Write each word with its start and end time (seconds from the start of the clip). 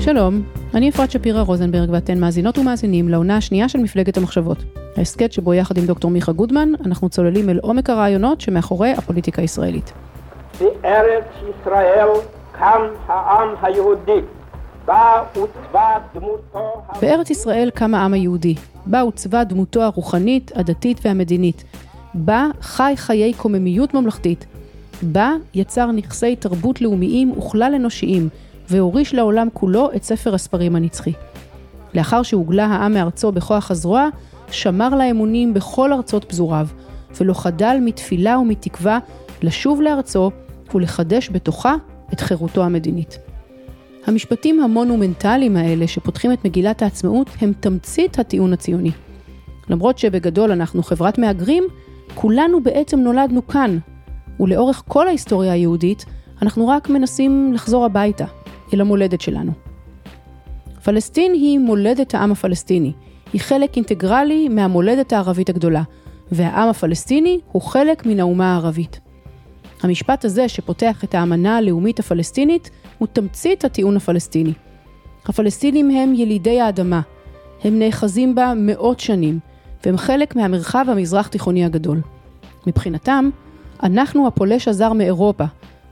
שלום, 0.00 0.42
אני 0.74 0.88
אפרת 0.90 1.10
שפירא 1.10 1.42
רוזנברג 1.42 1.90
ואתן 1.90 2.20
מאזינות 2.20 2.58
ומאזינים 2.58 3.08
לעונה 3.08 3.36
השנייה 3.36 3.68
של 3.68 3.78
מפלגת 3.78 4.16
המחשבות. 4.16 4.58
ההסכת 4.96 5.32
שבו 5.32 5.54
יחד 5.54 5.78
עם 5.78 5.86
דוקטור 5.86 6.10
מיכה 6.10 6.32
גודמן, 6.32 6.72
אנחנו 6.86 7.08
צוללים 7.08 7.48
אל 7.48 7.58
עומק 7.62 7.90
הרעיונות 7.90 8.40
שמאחורי 8.40 8.92
הפוליטיקה 8.92 9.42
הישראלית. 9.42 9.92
בארץ 10.60 11.24
ישראל 11.50 12.08
קם 12.52 12.80
העם 13.06 13.48
היהודי. 13.62 14.20
בה 14.86 15.22
עוצבה 15.34 15.98
דמותו... 16.14 16.82
בארץ 17.02 17.30
ישראל 17.30 17.70
קם 17.74 17.94
העם 17.94 18.14
היהודי, 18.14 18.54
בה 18.86 19.00
עוצבה 19.00 19.44
דמותו 19.44 19.82
הרוחנית, 19.82 20.52
הדתית 20.54 21.00
והמדינית. 21.04 21.64
בה 22.14 22.46
חי 22.60 22.92
חיי 22.96 23.32
קוממיות 23.32 23.94
ממלכתית. 23.94 24.46
בה 25.02 25.32
יצר 25.54 25.92
נכסי 25.92 26.36
תרבות 26.36 26.80
לאומיים 26.80 27.38
וכלל 27.38 27.72
אנושיים, 27.76 28.28
והוריש 28.70 29.14
לעולם 29.14 29.48
כולו 29.52 29.90
את 29.96 30.02
ספר 30.02 30.34
הספרים 30.34 30.76
הנצחי. 30.76 31.12
לאחר 31.94 32.22
שהוגלה 32.22 32.66
העם 32.66 32.94
מארצו 32.94 33.32
בכוח 33.32 33.70
הזרוע, 33.70 34.08
שמר 34.50 34.94
לאמונים 34.94 35.54
בכל 35.54 35.92
ארצות 35.92 36.24
פזוריו, 36.24 36.66
ולא 37.20 37.34
חדל 37.34 37.78
מתפילה 37.80 38.38
ומתקווה 38.38 38.98
לשוב 39.42 39.80
לארצו 39.80 40.30
ולחדש 40.74 41.30
בתוכה 41.30 41.74
את 42.12 42.20
חירותו 42.20 42.64
המדינית. 42.64 43.18
המשפטים 44.06 44.60
המונומנטליים 44.62 45.56
האלה 45.56 45.86
שפותחים 45.86 46.32
את 46.32 46.44
מגילת 46.44 46.82
העצמאות 46.82 47.30
הם 47.40 47.52
תמצית 47.60 48.18
הטיעון 48.18 48.52
הציוני. 48.52 48.90
למרות 49.68 49.98
שבגדול 49.98 50.52
אנחנו 50.52 50.82
חברת 50.82 51.18
מהגרים, 51.18 51.64
כולנו 52.14 52.62
בעצם 52.62 53.00
נולדנו 53.00 53.46
כאן, 53.46 53.78
ולאורך 54.40 54.82
כל 54.88 55.08
ההיסטוריה 55.08 55.52
היהודית, 55.52 56.04
אנחנו 56.42 56.68
רק 56.68 56.88
מנסים 56.88 57.52
לחזור 57.54 57.84
הביתה, 57.84 58.24
אל 58.74 58.80
המולדת 58.80 59.20
שלנו. 59.20 59.52
פלסטין 60.84 61.32
היא 61.32 61.58
מולדת 61.58 62.14
העם 62.14 62.32
הפלסטיני, 62.32 62.92
היא 63.32 63.40
חלק 63.40 63.76
אינטגרלי 63.76 64.48
מהמולדת 64.48 65.12
הערבית 65.12 65.48
הגדולה, 65.48 65.82
והעם 66.32 66.68
הפלסטיני 66.68 67.40
הוא 67.52 67.62
חלק 67.62 68.06
מן 68.06 68.20
האומה 68.20 68.52
הערבית. 68.52 69.00
המשפט 69.82 70.24
הזה 70.24 70.48
שפותח 70.48 71.04
את 71.04 71.14
האמנה 71.14 71.56
הלאומית 71.56 71.98
הפלסטינית 71.98 72.70
הוא 72.98 73.08
תמצית 73.12 73.64
הטיעון 73.64 73.96
הפלסטיני. 73.96 74.52
הפלסטינים 75.26 75.90
הם 75.90 76.14
ילידי 76.14 76.60
האדמה, 76.60 77.00
הם 77.64 77.78
נאחזים 77.78 78.34
בה 78.34 78.52
מאות 78.56 79.00
שנים, 79.00 79.38
והם 79.84 79.96
חלק 79.96 80.36
מהמרחב 80.36 80.86
המזרח 80.88 81.26
תיכוני 81.26 81.64
הגדול. 81.64 82.00
מבחינתם, 82.66 83.30
אנחנו 83.82 84.26
הפולש 84.26 84.68
הזר 84.68 84.92
מאירופה, 84.92 85.44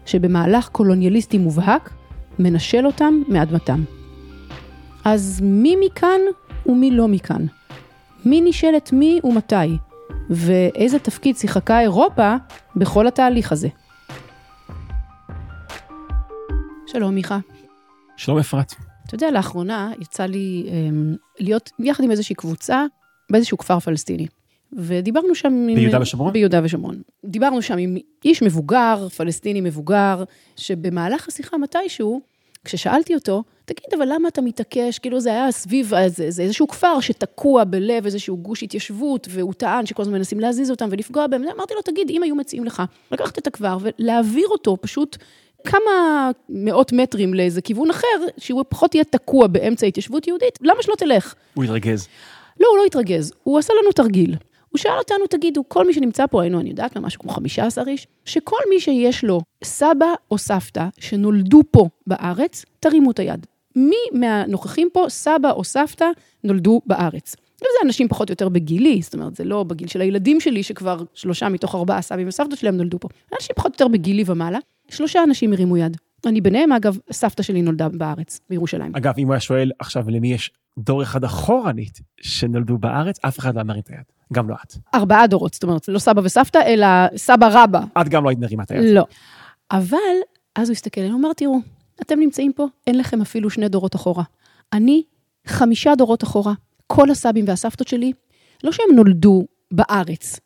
שבמהלך 0.06 0.68
קולוניאליסטי 0.68 1.38
מובהק, 1.38 1.90
מנשל 2.38 2.86
אותם 2.86 3.22
מאדמתם. 3.28 3.84
אז 5.04 5.40
מי 5.42 5.76
מכאן 5.86 6.20
ומי 6.66 6.90
לא 6.90 7.08
מכאן? 7.08 7.46
מי 8.24 8.40
נשאל 8.40 8.76
את 8.76 8.92
מי 8.92 9.20
ומתי? 9.24 9.78
ואיזה 10.30 10.98
תפקיד 10.98 11.36
שיחקה 11.36 11.80
אירופה 11.80 12.36
בכל 12.76 13.06
התהליך 13.06 13.52
הזה? 13.52 13.68
שלום 16.86 17.14
מיכה. 17.14 17.38
שלום 18.16 18.38
אפרת. 18.38 18.74
אתה 19.06 19.14
יודע, 19.14 19.30
לאחרונה 19.30 19.92
יצא 20.00 20.24
לי 20.24 20.66
um, 20.68 21.16
להיות 21.38 21.70
יחד 21.78 22.04
עם 22.04 22.10
איזושהי 22.10 22.34
קבוצה 22.34 22.84
באיזשהו 23.30 23.58
כפר 23.58 23.80
פלסטיני. 23.80 24.26
ודיברנו 24.72 25.34
שם 25.34 25.66
ביהודה 25.74 25.96
עם... 25.96 26.02
ושומרון? 26.02 26.32
ביהודה 26.32 26.60
ושומרון. 26.64 27.02
דיברנו 27.24 27.62
שם 27.62 27.78
עם 27.78 27.96
איש 28.24 28.42
מבוגר, 28.42 29.08
פלסטיני 29.16 29.60
מבוגר, 29.60 30.24
שבמהלך 30.56 31.28
השיחה 31.28 31.58
מתישהו, 31.58 32.20
כששאלתי 32.64 33.14
אותו, 33.14 33.42
תגיד, 33.64 33.86
אבל 33.96 34.12
למה 34.12 34.28
אתה 34.28 34.40
מתעקש? 34.40 34.98
כאילו 34.98 35.20
זה 35.20 35.30
היה 35.30 35.52
סביב, 35.52 35.92
זה, 36.06 36.30
זה 36.30 36.42
איזשהו 36.42 36.68
כפר 36.68 37.00
שתקוע 37.00 37.64
בלב 37.64 38.04
איזשהו 38.04 38.36
גוש 38.36 38.62
התיישבות, 38.62 39.28
והוא 39.30 39.54
טען 39.54 39.86
שכל 39.86 40.02
הזמן 40.02 40.18
מנסים 40.18 40.40
להזיז 40.40 40.70
אותם 40.70 40.88
ולפגוע 40.90 41.26
בהם. 41.26 41.42
אמרתי 41.56 41.74
לו, 41.74 41.82
תגיד, 41.82 42.10
אם 42.10 42.22
היו 42.22 42.34
מציעים 42.34 42.64
לך 42.64 42.82
לקחת 43.12 43.38
את 43.38 43.46
הכפר 43.46 43.78
ולהעביר 43.80 44.46
אותו 44.48 44.76
פשוט 44.80 45.16
כמה 45.64 46.30
מאות 46.48 46.92
מטרים 46.92 47.34
לאיזה 47.34 47.62
כיוון 47.62 47.90
אחר, 47.90 48.06
שהוא 48.38 48.64
פחות 48.68 48.94
יהיה 48.94 49.04
תקוע 49.04 49.46
באמצע 49.46 49.86
התיישבות 49.86 50.26
יהודית, 50.26 50.58
למה 50.62 50.82
שלא 50.82 50.94
תלך? 50.94 51.34
הוא 51.54 51.64
התרגז. 51.64 52.08
לא, 52.60 52.68
הוא 52.68 52.78
לא 52.78 52.84
התרגז, 52.84 53.32
הוא 53.42 53.58
עשה 53.58 53.72
לנו 53.82 53.92
תרגיל. 53.92 54.34
הוא 54.68 54.78
שאל 54.78 54.98
אותנו, 54.98 55.26
תגידו, 55.30 55.64
כל 55.68 55.86
מי 55.86 55.94
שנמצא 55.94 56.26
פה, 56.26 56.42
היינו, 56.42 56.60
אני 56.60 56.68
יודעת, 56.68 56.96
משהו 56.96 57.20
כמו 57.20 57.32
15 57.32 57.84
איש, 57.86 58.06
שכל 58.24 58.56
מי 58.70 58.80
שיש 58.80 59.24
לו 59.24 59.40
סבא 59.64 60.06
או 60.30 60.38
סבתא 60.38 60.86
שנולדו 60.98 61.62
פה 61.70 61.88
בארץ, 62.06 62.64
תרימו 62.80 63.10
את 63.10 63.18
היד. 63.18 63.46
מי 63.76 64.20
מהנוכחים 64.20 64.88
פה, 64.92 65.04
סבא 65.08 65.50
או 65.50 65.64
סבתא, 65.64 66.06
נולדו 66.44 66.80
בארץ? 66.86 67.36
וזה 67.56 67.78
אנשים 67.84 68.08
פחות 68.08 68.28
או 68.28 68.32
יותר 68.32 68.48
בגילי, 68.48 69.02
זאת 69.02 69.14
אומרת, 69.14 69.36
זה 69.36 69.44
לא 69.44 69.62
בגיל 69.62 69.88
של 69.88 70.00
הילדים 70.00 70.40
שלי, 70.40 70.62
שכבר 70.62 71.02
שלושה 71.14 71.48
מתוך 71.48 71.74
ארבעה 71.74 72.02
סבים 72.02 72.28
וסבתות 72.28 72.58
שלהם 72.58 72.76
נולדו 72.76 72.98
פה. 73.00 73.08
אנשים 73.34 73.54
פחות 73.56 73.70
או 73.70 73.74
יותר 73.74 73.88
בגילי 73.88 74.24
ומעלה, 74.26 74.58
שלושה 74.88 75.22
אנשים 75.22 75.52
הרימו 75.52 75.76
יד. 75.76 75.96
אני 76.26 76.40
ביניהם, 76.40 76.72
אגב, 76.72 76.98
סבתא 77.12 77.42
שלי 77.42 77.62
נולדה 77.62 77.88
בארץ, 77.88 78.40
בירושלים. 78.50 78.92
אגב, 78.94 79.14
אם 79.18 79.26
הוא 79.26 79.32
היה 79.32 79.40
שואל 79.40 79.70
עכשיו 79.78 80.04
למי 80.08 80.32
יש 80.32 80.50
דור 80.78 81.02
אחד 81.02 81.24
אחורנית 81.24 82.00
שנולדו 82.20 82.78
בארץ, 82.78 83.18
אף 83.24 83.38
אחד 83.38 83.54
לא 83.56 83.60
אמר 83.60 83.78
את 83.78 83.88
היד. 83.88 84.02
גם 84.32 84.48
לא 84.48 84.54
את. 84.64 84.74
ארבעה 84.94 85.26
דורות, 85.26 85.54
זאת 85.54 85.62
אומרת, 85.62 85.88
לא 85.88 85.98
סבא 85.98 86.20
וסבתא, 86.24 86.58
אלא 86.66 86.86
סבא 87.16 87.48
רבא. 87.52 87.80
את 88.00 88.08
גם 88.08 88.24
לא 88.24 88.28
היית 88.28 88.38
מרימה 88.38 88.62
את 88.62 88.70
היד. 88.70 88.94
לא. 88.94 89.04
אבל, 89.70 89.98
אז 90.54 90.68
הוא 90.68 90.74
הסתכל 90.74 91.00
עלינו, 91.00 91.18
אמר, 91.18 91.32
תראו, 91.32 91.58
אתם 92.02 92.20
נמצאים 92.20 92.52
פה, 92.52 92.66
אין 92.86 92.98
לכם 92.98 93.20
אפילו 93.20 93.50
שני 93.50 93.68
דורות 93.68 93.96
אחורה. 93.96 94.24
אני, 94.72 95.02
חמישה 95.46 95.94
דורות 95.94 96.24
אחורה. 96.24 96.52
כל 96.86 97.10
הסבים 97.10 97.44
והסבתות 97.48 97.88
שלי, 97.88 98.12
לא 98.64 98.72
שהם 98.72 98.96
נולדו 98.96 99.46
בארץ, 99.70 100.40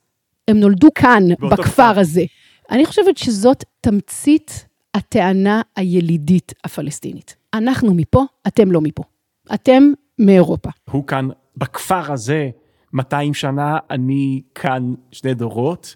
הם 0.49 0.61
נולדו 0.61 0.89
כאן, 0.95 1.23
בכפר 1.51 1.63
כפר. 1.63 1.99
הזה. 2.01 2.25
אני 2.71 2.87
חושבת 2.87 3.17
שזאת 3.17 3.65
תמצית 3.81 4.67
הטענה 4.95 5.63
הילידית 5.77 6.53
הפלסטינית. 6.65 7.37
אנחנו 7.55 7.95
מפה, 7.95 8.25
אתם 8.47 8.73
לא 8.73 8.81
מפה. 8.81 9.03
אתם 9.55 9.93
מאירופה. 10.27 10.71
הוא 10.91 11.07
כאן 11.07 11.29
בכפר 11.57 12.13
הזה 12.13 12.51
200 12.93 13.35
שנה, 13.35 13.79
אני 13.91 14.43
כאן 14.55 14.95
שני 15.13 15.35
דורות. 15.35 15.95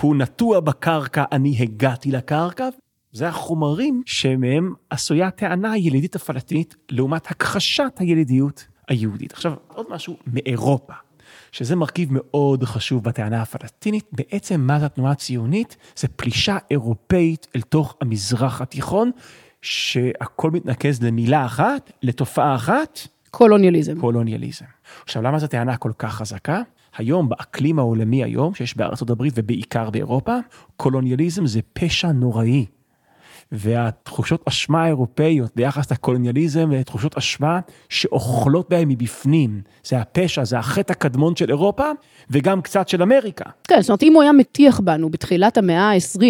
הוא 0.00 0.16
נטוע 0.16 0.60
בקרקע, 0.60 1.24
אני 1.32 1.56
הגעתי 1.60 2.10
לקרקע. 2.10 2.68
זה 3.12 3.28
החומרים 3.28 4.02
שמהם 4.06 4.74
עשויה 4.90 5.26
הטענה 5.26 5.72
הילידית 5.72 6.16
הפלסטינית 6.16 6.76
לעומת 6.90 7.30
הכחשת 7.30 7.92
הילידיות 7.98 8.66
היהודית. 8.88 9.32
עכשיו, 9.32 9.52
עוד 9.68 9.86
משהו 9.90 10.16
מאירופה, 10.26 10.92
שזה 11.52 11.76
מרכיב 11.76 12.08
מאוד 12.12 12.64
חשוב 12.64 13.04
בטענה 13.04 13.42
הפלסטינית. 13.42 14.04
בעצם 14.12 14.60
מה 14.60 14.80
זה 14.80 14.86
התנועה 14.86 15.12
הציונית? 15.12 15.76
זה 15.96 16.08
פלישה 16.08 16.58
אירופאית 16.70 17.46
אל 17.56 17.60
תוך 17.60 17.94
המזרח 18.00 18.60
התיכון, 18.60 19.10
שהכל 19.62 20.50
מתנקז 20.50 21.02
למילה 21.02 21.46
אחת, 21.46 21.92
לתופעה 22.02 22.54
אחת. 22.54 22.98
קולוניאליזם. 23.36 24.00
קולוניאליזם. 24.00 24.64
עכשיו, 25.02 25.22
למה 25.22 25.38
זו 25.38 25.46
טענה 25.46 25.76
כל 25.76 25.92
כך 25.98 26.14
חזקה? 26.14 26.62
היום, 26.96 27.28
באקלים 27.28 27.78
העולמי 27.78 28.24
היום, 28.24 28.54
שיש 28.54 28.76
בארצות 28.76 29.10
הברית 29.10 29.34
ובעיקר 29.36 29.90
באירופה, 29.90 30.36
קולוניאליזם 30.76 31.46
זה 31.46 31.60
פשע 31.72 32.12
נוראי. 32.12 32.66
והתחושות 33.52 34.42
אשמה 34.48 34.84
האירופאיות 34.84 35.50
ביחס 35.56 35.92
לקולוניאליזם 35.92 36.70
ותחושות 36.72 37.16
אשמה 37.16 37.60
שאוכלות 37.88 38.70
בהם 38.70 38.88
מבפנים. 38.88 39.60
זה 39.84 39.98
הפשע, 39.98 40.44
זה 40.44 40.58
החטא 40.58 40.92
הקדמון 40.92 41.36
של 41.36 41.50
אירופה 41.50 41.90
וגם 42.30 42.62
קצת 42.62 42.88
של 42.88 43.02
אמריקה. 43.02 43.44
כן, 43.68 43.80
זאת 43.80 43.88
אומרת, 43.90 44.02
אם 44.02 44.14
הוא 44.14 44.22
היה 44.22 44.32
מטיח 44.32 44.80
בנו 44.80 45.10
בתחילת 45.10 45.58
המאה 45.58 45.90
ה-20, 45.90 46.22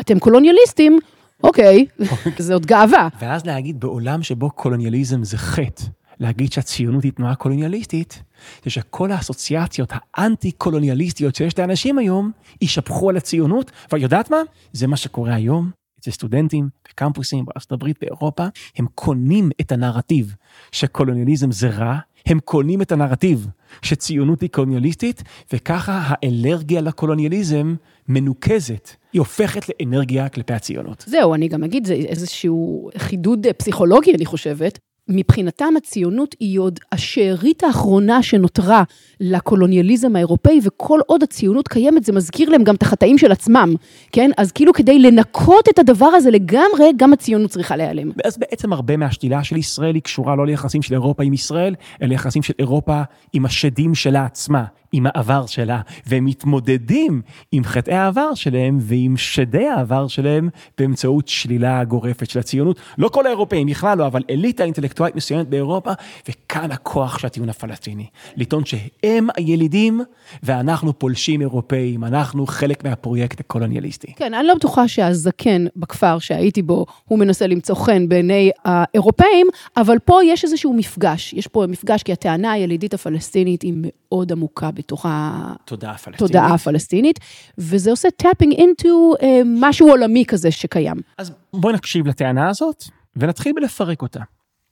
אתם 0.00 0.18
קולוניאליסטים, 0.18 0.98
אוקיי, 1.44 1.86
זה 2.38 2.52
עוד 2.52 2.66
גאווה. 2.66 3.08
ואז 3.20 3.46
להגיד 3.46 3.80
בעולם 3.80 4.22
שבו 4.22 4.50
קולוניאליזם 4.50 5.24
זה 5.24 5.38
חטא, 5.38 5.82
להגיד 6.20 6.52
שהציונות 6.52 7.04
היא 7.04 7.12
תנועה 7.12 7.34
קולוניאליסטית, 7.34 8.22
זה 8.64 8.70
שכל 8.70 9.12
האסוציאציות 9.12 9.92
האנטי-קולוניאליסטיות 10.14 11.34
שיש 11.34 11.58
לאנשים 11.58 11.98
היום, 11.98 12.30
יישפכו 12.62 13.10
על 13.10 13.16
הציונות, 13.16 13.70
ואת 13.92 14.00
יודעת 14.02 14.30
מה? 14.30 14.40
זה 14.72 14.86
מה 14.86 14.96
שקורה 14.96 15.34
היום 15.34 15.70
אצל 16.00 16.10
סטודנטים, 16.10 16.68
בקמפוסים, 16.88 17.44
בארצות 17.44 17.72
הברית, 17.72 17.96
באירופה, 18.00 18.46
הם 18.76 18.86
קונים 18.94 19.50
את 19.60 19.72
הנרטיב 19.72 20.34
שקולוניאליזם 20.72 21.52
זה 21.52 21.70
רע, 21.70 21.98
הם 22.26 22.40
קונים 22.40 22.82
את 22.82 22.92
הנרטיב 22.92 23.46
שציונות 23.82 24.40
היא 24.40 24.50
קולוניאליסטית, 24.50 25.22
וככה 25.52 26.00
האלרגיה 26.04 26.80
לקולוניאליזם 26.80 27.74
מנוקזת. 28.08 28.90
היא 29.12 29.18
הופכת 29.18 29.62
לאנרגיה 29.68 30.28
כלפי 30.28 30.52
הציונות. 30.52 31.04
זהו, 31.06 31.34
אני 31.34 31.48
גם 31.48 31.64
אגיד, 31.64 31.86
זה 31.86 31.94
איזשהו 31.94 32.90
חידוד 32.98 33.46
פסיכולוגי, 33.56 34.14
אני 34.14 34.26
חושבת. 34.26 34.78
מבחינתם 35.10 35.74
הציונות 35.76 36.36
היא 36.40 36.60
עוד 36.60 36.80
השארית 36.92 37.64
האחרונה 37.64 38.22
שנותרה 38.22 38.82
לקולוניאליזם 39.20 40.16
האירופאי, 40.16 40.60
וכל 40.64 41.00
עוד 41.06 41.22
הציונות 41.22 41.68
קיימת, 41.68 42.04
זה 42.04 42.12
מזכיר 42.12 42.50
להם 42.50 42.64
גם 42.64 42.74
את 42.74 42.82
החטאים 42.82 43.18
של 43.18 43.32
עצמם, 43.32 43.74
כן? 44.12 44.30
אז 44.36 44.52
כאילו 44.52 44.72
כדי 44.72 44.98
לנקות 44.98 45.68
את 45.68 45.78
הדבר 45.78 46.06
הזה 46.06 46.30
לגמרי, 46.30 46.90
גם 46.96 47.12
הציונות 47.12 47.50
צריכה 47.50 47.76
להיעלם. 47.76 48.10
אז 48.24 48.38
בעצם 48.38 48.72
הרבה 48.72 48.96
מהשתילה 48.96 49.44
של 49.44 49.56
ישראל 49.56 49.94
היא 49.94 50.02
קשורה 50.02 50.36
לא 50.36 50.46
ליחסים 50.46 50.82
של 50.82 50.94
אירופה 50.94 51.22
עם 51.22 51.32
ישראל, 51.32 51.74
אלא 52.02 52.08
ליחסים 52.08 52.42
של 52.42 52.54
אירופה 52.58 53.02
עם 53.32 53.44
השדים 53.44 53.94
שלה 53.94 54.24
עצמה. 54.24 54.64
עם 54.92 55.06
העבר 55.06 55.46
שלה, 55.46 55.80
והם 56.06 56.24
מתמודדים 56.24 57.22
עם 57.52 57.64
חטאי 57.64 57.94
העבר 57.94 58.34
שלהם 58.34 58.78
ועם 58.80 59.16
שדי 59.16 59.68
העבר 59.68 60.08
שלהם 60.08 60.48
באמצעות 60.78 61.28
שלילה 61.28 61.84
גורפת 61.84 62.30
של 62.30 62.38
הציונות. 62.38 62.80
לא 62.98 63.08
כל 63.08 63.26
האירופאים, 63.26 63.66
בכלל 63.80 63.98
לא, 63.98 64.06
אבל 64.06 64.22
אליטה 64.30 64.64
אינטלקטואלית 64.64 64.99
מסוימת 65.14 65.48
באירופה, 65.48 65.90
וכאן 66.28 66.70
הכוח 66.70 67.18
של 67.18 67.26
הטיעון 67.26 67.48
הפלסטיני. 67.48 68.06
לטעון 68.36 68.64
שהם 68.64 69.28
הילידים 69.36 70.00
ואנחנו 70.42 70.98
פולשים 70.98 71.40
אירופאים, 71.40 72.04
אנחנו 72.04 72.46
חלק 72.46 72.84
מהפרויקט 72.84 73.40
הקולוניאליסטי. 73.40 74.12
כן, 74.16 74.34
אני 74.34 74.46
לא 74.46 74.54
בטוחה 74.54 74.88
שהזקן 74.88 75.66
בכפר 75.76 76.18
שהייתי 76.18 76.62
בו, 76.62 76.86
הוא 77.04 77.18
מנסה 77.18 77.46
למצוא 77.46 77.74
חן 77.74 78.08
בעיני 78.08 78.50
האירופאים, 78.64 79.46
אבל 79.76 79.98
פה 79.98 80.24
יש 80.24 80.44
איזשהו 80.44 80.72
מפגש. 80.72 81.32
יש 81.32 81.46
פה 81.46 81.64
מפגש 81.68 82.02
כי 82.02 82.12
הטענה 82.12 82.52
הילידית 82.52 82.94
הפלסטינית 82.94 83.62
היא 83.62 83.74
מאוד 83.76 84.32
עמוקה 84.32 84.70
בתוך 84.70 85.06
התודעה 85.08 86.54
הפלסטינית. 86.54 87.20
וזה 87.58 87.90
עושה 87.90 88.08
tapping 88.22 88.54
into 88.54 88.86
uh, 88.86 89.24
משהו 89.44 89.88
עולמי 89.88 90.24
כזה 90.24 90.50
שקיים. 90.50 90.96
אז 91.18 91.32
בואי 91.54 91.74
נקשיב 91.74 92.06
לטענה 92.06 92.48
הזאת, 92.48 92.84
ונתחיל 93.16 93.52
בלפרק 93.52 94.02
אותה. 94.02 94.20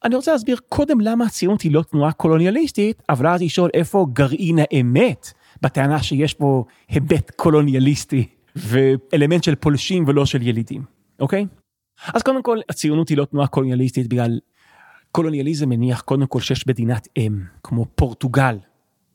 אני 0.04 0.16
רוצה 0.16 0.32
להסביר 0.32 0.56
קודם 0.68 1.00
למה 1.00 1.24
הציונות 1.24 1.62
היא 1.62 1.72
לא 1.72 1.82
תנועה 1.82 2.12
קולוניאליסטית, 2.12 3.02
אבל 3.08 3.26
אז 3.26 3.42
לשאול 3.42 3.70
איפה 3.74 4.06
גרעין 4.12 4.58
האמת 4.58 5.32
בטענה 5.62 6.02
שיש 6.02 6.34
פה 6.34 6.64
היבט 6.88 7.30
קולוניאליסטי 7.36 8.26
ואלמנט 8.56 9.44
של 9.44 9.54
פולשים 9.54 10.04
ולא 10.06 10.26
של 10.26 10.42
ילידים, 10.42 10.82
אוקיי? 11.20 11.46
אז 12.14 12.22
קודם 12.22 12.42
כל, 12.42 12.58
הציונות 12.68 13.08
היא 13.08 13.18
לא 13.18 13.24
תנועה 13.24 13.46
קולוניאליסטית 13.46 14.08
בגלל 14.08 14.38
קולוניאליזם 15.12 15.68
מניח 15.68 16.00
קודם 16.00 16.26
כל 16.26 16.40
שיש 16.40 16.66
מדינת 16.66 17.08
אם, 17.16 17.40
כמו 17.62 17.86
פורטוגל, 17.94 18.56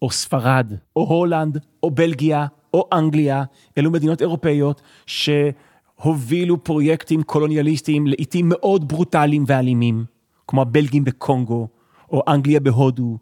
או 0.01 0.11
ספרד, 0.11 0.73
או 0.95 1.01
הולנד, 1.01 1.57
או 1.83 1.91
בלגיה, 1.91 2.45
או 2.73 2.89
אנגליה, 2.93 3.43
אלו 3.77 3.91
מדינות 3.91 4.21
אירופאיות 4.21 4.81
שהובילו 5.05 6.63
פרויקטים 6.63 7.23
קולוניאליסטיים 7.23 8.07
לעיתים 8.07 8.49
מאוד 8.49 8.87
ברוטליים 8.87 9.43
ואלימים, 9.47 10.05
כמו 10.47 10.61
הבלגים 10.61 11.03
בקונגו, 11.03 11.67
או 12.11 12.23
אנגליה 12.27 12.59
בהודו, 12.59 13.17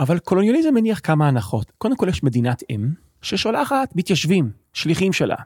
אבל 0.00 0.18
קולוניאליזם 0.18 0.74
מניח 0.74 1.00
כמה 1.02 1.28
הנחות. 1.28 1.72
קודם 1.78 1.96
כל 1.96 2.08
יש 2.08 2.22
מדינת 2.22 2.62
אם, 2.70 2.88
ששולחת 3.22 3.96
מתיישבים, 3.96 4.50
שליחים 4.72 5.12
שלה, 5.12 5.36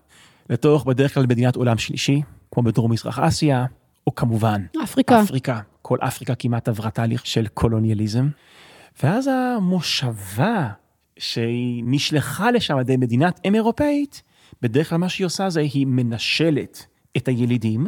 לתוך 0.50 0.84
בדרך 0.84 1.14
כלל 1.14 1.26
מדינת 1.26 1.56
עולם 1.56 1.78
שלישי, 1.78 2.22
כמו 2.50 2.62
בדרום 2.62 2.92
מזרח 2.92 3.18
אסיה, 3.18 3.66
או 4.06 4.14
כמובן, 4.14 4.62
אפריקה. 4.84 5.22
אפריקה, 5.22 5.60
כל 5.82 5.98
אפריקה 6.00 6.34
כמעט 6.34 6.68
עברה 6.68 6.90
תהליך 6.90 7.26
של 7.26 7.46
קולוניאליזם. 7.46 8.28
ואז 9.02 9.30
המושבה 9.32 10.68
שהיא 11.18 11.84
נשלחה 11.86 12.50
לשם 12.50 12.74
על 12.74 12.80
ידי 12.80 12.96
מדינת 12.96 13.40
אם 13.44 13.54
אירופאית, 13.54 14.22
בדרך 14.62 14.88
כלל 14.88 14.98
מה 14.98 15.08
שהיא 15.08 15.24
עושה 15.24 15.50
זה 15.50 15.60
היא 15.60 15.86
מנשלת 15.86 16.86
את 17.16 17.28
הילידים, 17.28 17.86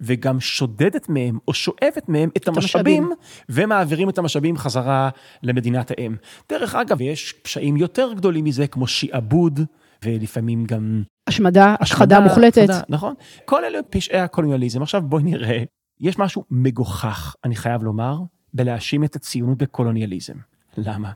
וגם 0.00 0.40
שודדת 0.40 1.08
מהם 1.08 1.38
או 1.48 1.54
שואבת 1.54 2.08
מהם 2.08 2.28
את, 2.28 2.42
את 2.42 2.48
המשאבים, 2.48 3.10
ומעבירים 3.48 4.08
את 4.08 4.18
המשאבים 4.18 4.56
חזרה 4.56 5.10
למדינת 5.42 5.90
האם. 5.90 6.16
דרך 6.48 6.74
אגב, 6.74 7.00
יש 7.00 7.32
פשעים 7.32 7.76
יותר 7.76 8.12
גדולים 8.12 8.44
מזה, 8.44 8.66
כמו 8.66 8.86
שעבוד, 8.86 9.60
ולפעמים 10.04 10.64
גם... 10.64 11.02
השמדה, 11.26 11.74
השחדה 11.80 12.20
מוחלטת. 12.20 12.68
השחדה, 12.68 12.80
נכון. 12.88 13.14
כל 13.44 13.64
אלה 13.64 13.78
פשעי 13.90 14.20
הקולוניאליזם. 14.20 14.82
עכשיו 14.82 15.02
בואי 15.02 15.22
נראה, 15.22 15.62
יש 16.00 16.18
משהו 16.18 16.44
מגוחך, 16.50 17.34
אני 17.44 17.56
חייב 17.56 17.82
לומר, 17.82 18.18
בלהאשים 18.54 19.04
את 19.04 19.16
הציונות 19.16 19.58
בקולוניאליזם. 19.58 20.34
למה? 20.76 21.12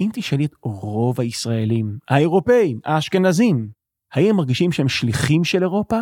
אם 0.00 0.10
תשאלי 0.12 0.44
את 0.44 0.54
רוב 0.62 1.20
הישראלים, 1.20 1.98
האירופאים, 2.08 2.80
האשכנזים, 2.84 3.68
האם 4.12 4.30
הם 4.30 4.36
מרגישים 4.36 4.72
שהם 4.72 4.88
שליחים 4.88 5.44
של 5.44 5.62
אירופה? 5.62 6.00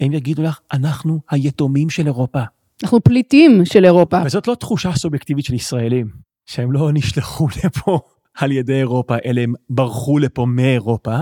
הם 0.00 0.12
יגידו 0.12 0.42
לך, 0.42 0.60
אנחנו 0.72 1.20
היתומים 1.30 1.90
של 1.90 2.06
אירופה. 2.06 2.40
אנחנו 2.82 3.00
פליטים 3.00 3.64
של 3.64 3.84
אירופה. 3.84 4.22
וזאת 4.26 4.48
לא 4.48 4.54
תחושה 4.54 4.92
סובייקטיבית 4.92 5.44
של 5.44 5.54
ישראלים, 5.54 6.10
שהם 6.46 6.72
לא 6.72 6.90
נשלחו 6.92 7.48
לפה 7.64 7.98
על 8.34 8.52
ידי 8.52 8.74
אירופה, 8.74 9.16
אלא 9.24 9.40
הם 9.40 9.54
ברחו 9.70 10.18
לפה 10.18 10.46
מאירופה. 10.46 11.16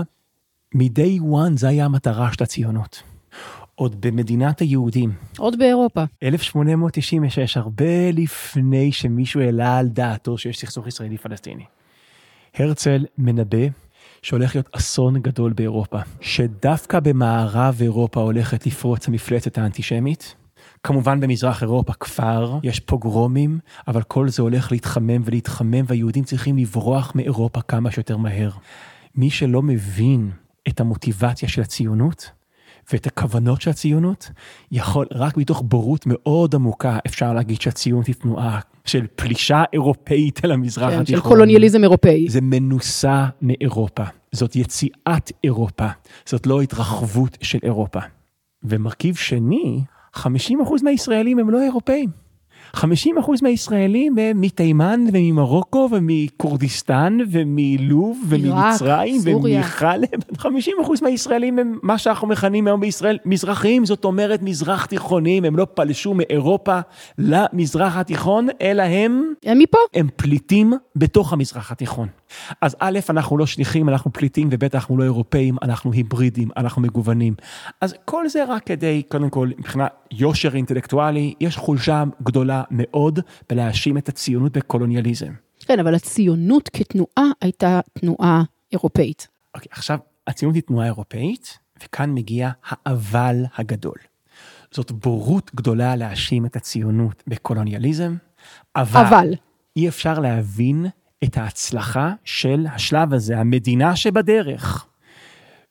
מ-day 0.75 1.21
one 1.21 1.57
זה 1.57 1.67
היה 1.67 1.85
המטרה 1.85 2.33
של 2.33 2.43
הציונות. 2.43 3.03
עוד 3.75 4.01
במדינת 4.01 4.59
היהודים. 4.59 5.11
עוד 5.37 5.59
באירופה. 5.59 6.03
1896, 6.23 7.57
הרבה 7.57 8.11
לפני 8.13 8.91
שמישהו 8.91 9.41
העלה 9.41 9.77
על 9.77 9.87
דעתו 9.87 10.37
שיש 10.37 10.59
סכסוך 10.59 10.87
ישראלי-פלסטיני. 10.87 11.63
הרצל 12.55 13.05
מנבא 13.17 13.67
שהולך 14.21 14.55
להיות 14.55 14.69
אסון 14.71 15.21
גדול 15.21 15.53
באירופה, 15.53 15.99
שדווקא 16.21 16.99
במערב 16.99 17.77
אירופה 17.81 18.21
הולכת 18.21 18.65
לפרוץ 18.65 19.07
המפלצת 19.07 19.57
האנטישמית. 19.57 20.35
כמובן 20.83 21.19
במזרח 21.19 21.61
אירופה 21.63 21.93
כבר 21.93 22.59
יש 22.63 22.79
פוגרומים, 22.79 23.59
אבל 23.87 24.03
כל 24.03 24.29
זה 24.29 24.41
הולך 24.41 24.71
להתחמם 24.71 25.21
ולהתחמם 25.25 25.85
והיהודים 25.87 26.23
צריכים 26.23 26.57
לברוח 26.57 27.11
מאירופה 27.15 27.61
כמה 27.61 27.91
שיותר 27.91 28.17
מהר. 28.17 28.51
מי 29.15 29.29
שלא 29.29 29.61
מבין 29.61 30.31
את 30.67 30.79
המוטיבציה 30.79 31.49
של 31.49 31.61
הציונות, 31.61 32.31
ואת 32.93 33.07
הכוונות 33.07 33.61
של 33.61 33.69
הציונות, 33.69 34.31
יכול 34.71 35.05
רק 35.11 35.37
מתוך 35.37 35.63
בורות 35.65 36.05
מאוד 36.05 36.55
עמוקה 36.55 36.97
אפשר 37.07 37.33
להגיד 37.33 37.61
שהציונות 37.61 38.07
היא 38.07 38.15
תנועה 38.15 38.59
של 38.85 39.05
פלישה 39.15 39.63
אירופאית 39.73 40.45
אל 40.45 40.51
המזרח 40.51 40.89
כן, 40.89 40.99
התיכון. 40.99 41.23
של 41.23 41.29
קולוניאליזם 41.29 41.83
אירופאי. 41.83 42.29
זה 42.29 42.41
מנוסה 42.41 43.25
מאירופה, 43.41 44.03
זאת 44.31 44.55
יציאת 44.55 45.31
אירופה, 45.43 45.87
זאת 46.25 46.47
לא 46.47 46.61
התרחבות 46.61 47.37
של 47.41 47.59
אירופה. 47.63 47.99
ומרכיב 48.63 49.15
שני, 49.15 49.81
50% 50.15 50.21
מהישראלים 50.83 51.39
הם 51.39 51.49
לא 51.49 51.61
אירופאים. 51.61 52.09
50% 52.75 52.81
מהישראלים 53.41 54.17
הם 54.17 54.41
מתימן 54.41 55.03
וממרוקו 55.13 55.89
ומכורדיסטן 55.91 57.17
ומלוב 57.31 58.23
ומצרים 58.29 59.21
ומחלב. 59.23 60.07
50% 60.37 60.45
מהישראלים 61.01 61.59
הם 61.59 61.79
מה 61.83 61.97
שאנחנו 61.97 62.27
מכנים 62.27 62.67
היום 62.67 62.81
בישראל 62.81 63.17
מזרחים, 63.25 63.85
זאת 63.85 64.05
אומרת 64.05 64.41
מזרח 64.41 64.85
תיכונים, 64.85 65.45
הם 65.45 65.55
לא 65.55 65.67
פלשו 65.73 66.13
מאירופה 66.13 66.79
למזרח 67.17 67.97
התיכון, 67.97 68.47
אלא 68.61 68.83
הם... 68.83 69.33
הם 69.43 69.59
מפה. 69.59 69.77
הם 69.93 70.07
פליטים 70.15 70.73
בתוך 70.95 71.33
המזרח 71.33 71.71
התיכון. 71.71 72.07
אז 72.61 72.75
א', 72.79 72.99
אנחנו 73.09 73.37
לא 73.37 73.45
שליחים, 73.45 73.89
אנחנו 73.89 74.13
פליטים, 74.13 74.49
וב', 74.51 74.63
אנחנו 74.73 74.97
לא 74.97 75.03
אירופאים, 75.03 75.57
אנחנו 75.61 75.91
היברידים, 75.91 76.49
אנחנו 76.57 76.81
מגוונים. 76.81 77.33
אז 77.81 77.95
כל 78.05 78.29
זה 78.29 78.43
רק 78.47 78.63
כדי, 78.63 79.03
קודם 79.07 79.29
כל, 79.29 79.49
מבחינת 79.57 79.91
יושר 80.11 80.55
אינטלקטואלי, 80.55 81.33
יש 81.39 81.57
חולשה 81.57 82.03
גדולה 82.23 82.63
מאוד 82.71 83.19
בלהאשים 83.49 83.97
את 83.97 84.09
הציונות 84.09 84.57
בקולוניאליזם. 84.57 85.31
כן, 85.59 85.79
אבל 85.79 85.95
הציונות 85.95 86.69
כתנועה 86.69 87.25
הייתה 87.41 87.79
תנועה 87.93 88.43
אירופאית. 88.71 89.27
אוקיי, 89.55 89.67
עכשיו, 89.71 89.99
הציונות 90.27 90.55
היא 90.55 90.63
תנועה 90.63 90.85
אירופאית, 90.85 91.59
וכאן 91.83 92.13
מגיע 92.13 92.49
האבל 92.65 93.43
הגדול. 93.57 93.97
זאת 94.71 94.91
בורות 94.91 95.51
גדולה 95.55 95.95
להאשים 95.95 96.45
את 96.45 96.55
הציונות 96.55 97.23
בקולוניאליזם, 97.27 98.15
אבל, 98.75 99.05
אבל. 99.05 99.33
אי 99.75 99.87
אפשר 99.87 100.19
להבין 100.19 100.85
את 101.23 101.37
ההצלחה 101.37 102.13
של 102.23 102.65
השלב 102.75 103.13
הזה, 103.13 103.37
המדינה 103.37 103.95
שבדרך, 103.95 104.87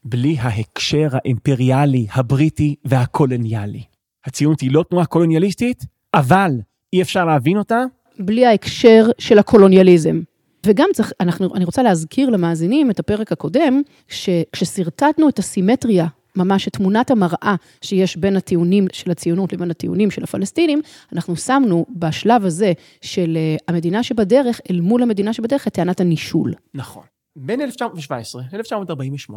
בלי 0.05 0.37
ההקשר 0.41 1.09
האימפריאלי, 1.13 2.07
הבריטי 2.13 2.75
והקולוניאלי. 2.85 3.83
הציונות 4.27 4.61
היא 4.61 4.71
לא 4.73 4.85
תנועה 4.91 5.07
קולוניאליסטית, 5.07 5.85
אבל 6.15 6.51
אי 6.93 7.03
אפשר 7.03 7.25
להבין 7.25 7.57
אותה. 7.57 7.85
בלי 8.19 8.47
ההקשר 8.47 9.11
של 9.19 9.39
הקולוניאליזם. 9.39 10.21
וגם 10.67 10.89
צריך, 10.95 11.13
אנחנו, 11.21 11.55
אני 11.55 11.65
רוצה 11.65 11.83
להזכיר 11.83 12.31
למאזינים 12.31 12.91
את 12.91 13.01
הפרק 13.01 13.33
הקודם, 13.33 13.83
שכששרטטנו 14.09 15.29
את 15.29 15.39
הסימטריה 15.39 16.07
ממש 16.37 16.69
את 16.69 16.73
תמונת 16.73 17.11
המראה 17.11 17.55
שיש 17.83 18.17
בין 18.17 18.37
הטיעונים 18.37 18.87
של 18.93 19.11
הציונות 19.11 19.53
לבין 19.53 19.71
הטיעונים 19.71 20.11
של 20.11 20.25
הפלסטינים, 20.25 20.81
אנחנו 21.13 21.37
שמנו 21.37 21.87
בשלב 21.91 22.45
הזה 22.45 22.73
של 23.01 23.37
אה, 23.37 23.57
המדינה 23.69 24.03
שבדרך, 24.03 24.61
אל 24.71 24.81
מול 24.81 25.03
המדינה 25.03 25.33
שבדרך, 25.33 25.67
את 25.67 25.73
טענת 25.73 26.01
הנישול. 26.01 26.55
נכון. 26.75 27.03
בין 27.37 27.61
1917 27.61 28.43
ל-1948, 28.53 29.33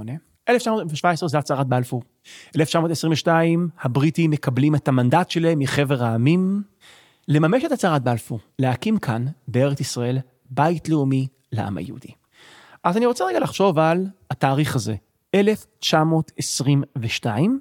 1917 0.50 1.30
זה 1.30 1.38
הצהרת 1.38 1.68
בלפור. 1.68 2.04
1922 2.56 3.70
הבריטים 3.82 4.32
מקבלים 4.32 4.76
את 4.76 4.88
המנדט 4.88 5.30
שלהם 5.30 5.60
מחבר 5.60 6.04
העמים 6.04 6.62
לממש 7.28 7.64
את 7.64 7.72
הצהרת 7.72 8.04
בלפור, 8.04 8.40
להקים 8.60 8.98
כאן, 8.98 9.26
בארץ 9.48 9.80
ישראל, 9.80 10.18
בית 10.50 10.90
לאומי 10.90 11.28
לעם 11.52 11.78
היהודי. 11.78 12.12
אז 12.84 12.98
אני 12.98 13.06
רוצה 13.06 13.26
רגע 13.26 13.40
לחשוב 13.40 13.80
על 13.80 14.08
התאריך 14.32 14.76
הזה, 14.76 14.96
1922, 15.36 17.60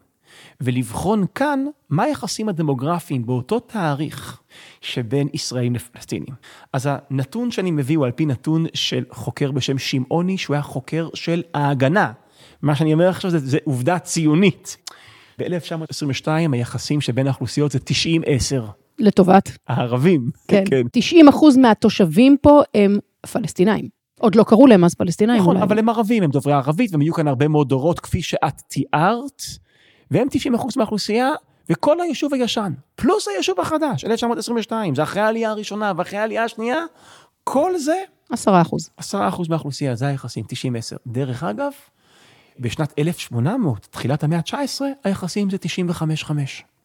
ולבחון 0.61 1.25
כאן 1.35 1.64
מה 1.91 2.02
היחסים 2.02 2.49
הדמוגרפיים 2.49 3.26
באותו 3.26 3.61
תאריך 3.61 4.41
שבין 4.81 5.29
ישראלים 5.35 5.75
לפלסטינים. 5.75 6.35
אז 6.73 6.88
הנתון 6.91 7.50
שאני 7.50 7.71
מביא 7.71 7.97
הוא 7.97 8.05
על 8.05 8.11
פי 8.11 8.26
נתון 8.26 8.67
של 8.75 9.05
חוקר 9.11 9.52
בשם 9.52 9.79
שמעוני, 9.79 10.38
שהוא 10.38 10.55
היה 10.55 10.62
חוקר 10.62 11.09
של 11.14 11.43
ההגנה. 11.55 12.12
מה 12.62 12.75
שאני 12.75 12.93
אומר 12.93 13.09
עכשיו 13.09 13.31
זה, 13.31 13.38
זה 13.38 13.59
עובדה 13.64 13.99
ציונית. 13.99 14.76
ב-1922 15.38 16.29
היחסים 16.52 17.00
שבין 17.00 17.26
האוכלוסיות 17.26 17.73
זה 17.73 17.79
90-10. 18.59 18.61
לטובת? 18.99 19.50
הערבים. 19.69 20.31
כן. 20.49 20.64
כן. 20.71 20.83
90 20.93 21.29
אחוז 21.29 21.57
מהתושבים 21.57 22.37
פה 22.41 22.62
הם 22.75 22.99
פלסטינאים. 23.33 24.01
עוד 24.23 24.35
לא 24.35 24.45
קראו 24.45 24.67
להם 24.67 24.85
אז 24.85 24.95
פלסטינאים 24.95 25.41
נכון, 25.41 25.57
אולי. 25.57 25.67
אבל 25.67 25.79
הם 25.79 25.88
ערבים, 25.88 26.23
הם 26.23 26.31
דוברי 26.31 26.52
ערבית, 26.52 26.93
והם 26.93 27.02
יהיו 27.02 27.14
כאן 27.14 27.29
הרבה 27.29 27.49
מאוד 27.49 27.69
דורות, 27.69 28.00
כפי 28.00 28.23
שאת 28.23 28.62
תיארת, 28.69 29.43
והם 30.11 30.29
90 30.31 30.55
אחוז 30.55 30.76
מהאוכלוסייה, 30.76 31.31
וכל 31.71 32.00
היישוב 32.00 32.35
הישן, 32.35 32.73
פלוס 32.95 33.29
היישוב 33.29 33.61
החדש, 33.61 34.05
1922, 34.05 34.95
זה 34.95 35.02
אחרי 35.02 35.23
העלייה 35.23 35.50
הראשונה 35.50 35.93
ואחרי 35.97 36.19
העלייה 36.19 36.45
השנייה, 36.45 36.79
כל 37.45 37.79
זה... 37.79 37.97
10 38.31 38.61
אחוז. 38.61 38.91
10 38.97 39.29
אחוז 39.29 39.49
מהאוכלוסייה, 39.49 39.95
זה 39.95 40.07
היחסים, 40.07 40.45
90-10. 40.45 40.49
דרך 41.07 41.45
אגב, 41.45 41.73
בשנת 42.61 42.93
1800, 42.99 43.87
תחילת 43.91 44.25
המאה 44.25 44.38
ה-19, 44.38 44.83
היחסים 45.05 45.50
זה 45.50 45.57
95-5. 45.97 46.31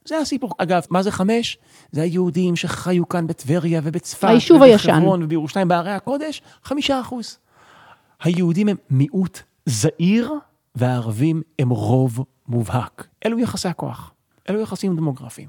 זה 0.08 0.18
הסיפור. 0.18 0.52
אגב, 0.58 0.82
מה 0.90 1.04
זה 1.04 1.12
חמש? 1.12 1.58
זה 1.92 2.02
היהודים 2.02 2.56
שחיו 2.56 3.10
כאן 3.10 3.28
בטבריה 3.28 3.82
ובצפת. 3.84 4.28
היישוב 4.30 4.62
הישן. 4.62 4.90
ובחברון 4.90 5.24
ובירושלים, 5.24 5.68
בערי 5.68 5.92
הקודש, 5.92 6.42
חמישה 6.64 7.02
אחוז. 7.02 7.38
היהודים 8.24 8.68
הם 8.68 8.76
מיעוט 8.90 9.40
זעיר, 9.66 10.34
והערבים 10.76 11.42
הם 11.60 11.70
רוב 11.70 12.26
מובהק. 12.48 13.08
אלו 13.26 13.40
יחסי 13.40 13.68
הכוח, 13.68 14.14
אלו 14.50 14.62
יחסים 14.62 14.96
דמוגרפיים. 14.96 15.48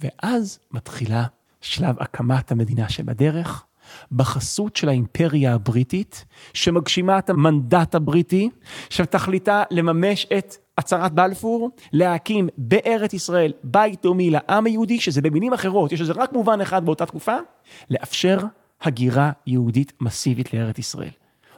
ואז 0.00 0.58
מתחילה 0.70 1.24
שלב 1.60 1.96
הקמת 2.00 2.52
המדינה 2.52 2.88
שבדרך, 2.88 3.64
בחסות 4.12 4.76
של 4.76 4.88
האימפריה 4.88 5.54
הבריטית, 5.54 6.24
שמגשימה 6.54 7.18
את 7.18 7.30
המנדט 7.30 7.94
הבריטי, 7.94 8.50
שתכליתה 8.90 9.62
לממש 9.70 10.26
את 10.38 10.56
הצהרת 10.78 11.12
בלפור, 11.12 11.70
להקים 11.92 12.48
בארץ 12.58 13.14
ישראל 13.14 13.52
בית 13.64 14.04
לאומי 14.04 14.30
לעם 14.30 14.66
היהודי, 14.66 15.00
שזה 15.00 15.20
במילים 15.20 15.52
אחרות, 15.52 15.92
יש 15.92 16.00
לזה 16.00 16.12
רק 16.12 16.32
מובן 16.32 16.60
אחד 16.60 16.84
באותה 16.84 17.06
תקופה, 17.06 17.36
לאפשר 17.90 18.38
הגירה 18.82 19.30
יהודית 19.46 19.92
מסיבית 20.00 20.54
לארץ 20.54 20.78
ישראל. 20.78 21.10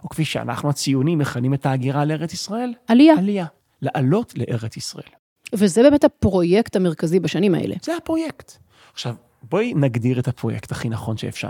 או 0.04 0.08
כפי 0.08 0.24
שאנחנו 0.24 0.70
הציונים 0.70 1.18
מכנים 1.18 1.54
את 1.54 1.66
ההגירה 1.66 2.04
לארץ 2.04 2.32
ישראל, 2.32 2.74
עלייה. 2.88 3.14
עלייה. 3.18 3.46
לעלות 3.82 4.34
לארץ 4.36 4.76
ישראל. 4.76 5.08
וזה 5.52 5.82
באמת 5.82 6.04
הפרויקט 6.04 6.76
המרכזי 6.76 7.20
בשנים 7.20 7.54
האלה. 7.54 7.74
זה 7.82 7.96
הפרויקט. 7.96 8.52
עכשיו, 8.92 9.14
בואי 9.42 9.72
נגדיר 9.76 10.18
את 10.18 10.28
הפרויקט 10.28 10.72
הכי 10.72 10.88
נכון 10.88 11.16
שאפשר. 11.16 11.48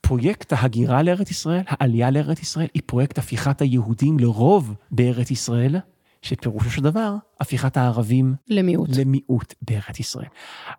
פרויקט 0.00 0.52
ההגירה 0.52 1.02
לארץ 1.02 1.30
ישראל, 1.30 1.62
העלייה 1.66 2.10
לארץ 2.10 2.42
ישראל, 2.42 2.66
היא 2.74 2.82
פרויקט 2.86 3.18
הפיכת 3.18 3.60
היהודים 3.60 4.18
לרוב 4.18 4.74
בארץ 4.90 5.30
ישראל, 5.30 5.76
שפירושו 6.22 6.70
של 6.70 6.82
דבר, 6.82 7.14
הפיכת 7.40 7.76
הערבים 7.76 8.34
למיעוט. 8.48 8.88
למיעוט 8.96 9.54
בארץ 9.62 10.00
ישראל. 10.00 10.28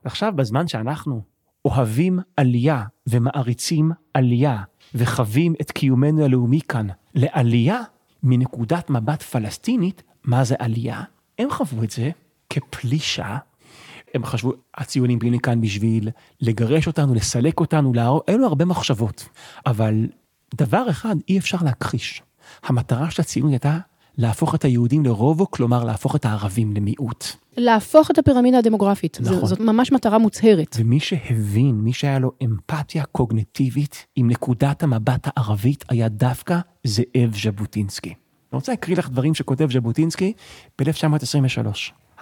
עכשיו, 0.03 0.33
בזמן 0.35 0.67
שאנחנו 0.67 1.21
אוהבים 1.65 2.19
עלייה 2.37 2.83
ומעריצים 3.07 3.91
עלייה, 4.13 4.63
וחווים 4.95 5.53
את 5.61 5.71
קיומנו 5.71 6.25
הלאומי 6.25 6.61
כאן 6.61 6.87
לעלייה, 7.15 7.81
מנקודת 8.23 8.89
מבט 8.89 9.21
פלסטינית, 9.21 10.03
מה 10.23 10.43
זה 10.43 10.55
עלייה? 10.59 11.01
הם 11.39 11.49
חוו 11.51 11.83
את 11.83 11.91
זה 11.91 12.09
כפלישה. 12.49 13.37
הם 14.13 14.25
חשבו, 14.25 14.53
הציונים 14.75 15.19
באים 15.19 15.33
לכאן 15.33 15.61
בשביל 15.61 16.09
לגרש 16.41 16.87
אותנו, 16.87 17.13
לסלק 17.13 17.59
אותנו, 17.59 17.93
להרוג, 17.93 18.21
אלו 18.29 18.45
הרבה 18.47 18.65
מחשבות. 18.65 19.29
אבל 19.65 20.07
דבר 20.55 20.89
אחד 20.89 21.15
אי 21.29 21.37
אפשר 21.37 21.57
להכחיש. 21.61 22.21
המטרה 22.63 23.11
של 23.11 23.21
הציונות 23.21 23.51
הייתה 23.51 23.77
להפוך 24.17 24.55
את 24.55 24.65
היהודים 24.65 25.05
לרוב, 25.05 25.45
כלומר 25.49 25.83
להפוך 25.83 26.15
את 26.15 26.25
הערבים 26.25 26.73
למיעוט. 26.73 27.25
להפוך 27.57 28.11
את 28.11 28.17
הפירמידה 28.17 28.57
הדמוגרפית. 28.57 29.17
נכון. 29.21 29.45
זאת 29.45 29.59
ממש 29.59 29.91
מטרה 29.91 30.17
מוצהרת. 30.17 30.75
ומי 30.79 30.99
שהבין, 30.99 31.75
מי 31.75 31.93
שהיה 31.93 32.19
לו 32.19 32.31
אמפתיה 32.43 33.03
קוגנטיבית 33.05 34.05
עם 34.15 34.29
נקודת 34.29 34.83
המבט 34.83 35.27
הערבית, 35.35 35.85
היה 35.89 36.09
דווקא 36.09 36.59
זאב 36.83 37.35
ז'בוטינסקי. 37.43 38.09
אני 38.09 38.57
רוצה 38.57 38.71
להקריא 38.71 38.97
לך 38.97 39.09
דברים 39.09 39.33
שכותב 39.33 39.71
ז'בוטינסקי 39.71 40.33
ב-1923. 40.81 41.67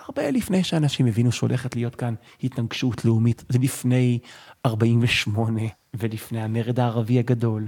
הרבה 0.07 0.31
לפני 0.31 0.63
שאנשים 0.63 1.05
הבינו 1.05 1.31
שהולכת 1.31 1.75
להיות 1.75 1.95
כאן 1.95 2.13
התנגשות 2.43 3.05
לאומית, 3.05 3.43
זה 3.49 3.59
לפני 3.59 4.19
48 4.65 5.61
ולפני 5.93 6.41
המרד 6.41 6.79
הערבי 6.79 7.19
הגדול. 7.19 7.67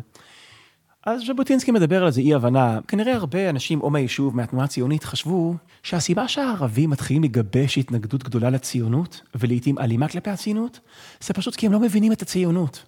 אז 1.06 1.22
ז'בוטינסקי 1.28 1.72
מדבר 1.72 2.02
על 2.02 2.08
איזה 2.08 2.22
אי 2.22 2.34
הבנה, 2.34 2.80
כנראה 2.88 3.16
הרבה 3.16 3.50
אנשים 3.50 3.82
או 3.82 3.90
מהיישוב, 3.90 4.36
מהתנועה 4.36 4.66
הציונית, 4.66 5.04
חשבו 5.04 5.56
שהסיבה 5.84 6.28
שהערבים 6.28 6.90
מתחילים 6.90 7.24
לגבש 7.24 7.78
התנגדות 7.78 8.24
גדולה 8.24 8.50
לציונות, 8.50 9.22
ולעיתים 9.36 9.80
אלימה 9.80 10.08
כלפי 10.08 10.30
הציונות, 10.30 10.80
זה 11.22 11.34
פשוט 11.34 11.56
כי 11.56 11.66
הם 11.66 11.72
לא 11.72 11.80
מבינים 11.80 12.12
את 12.12 12.22
הציונות. 12.22 12.86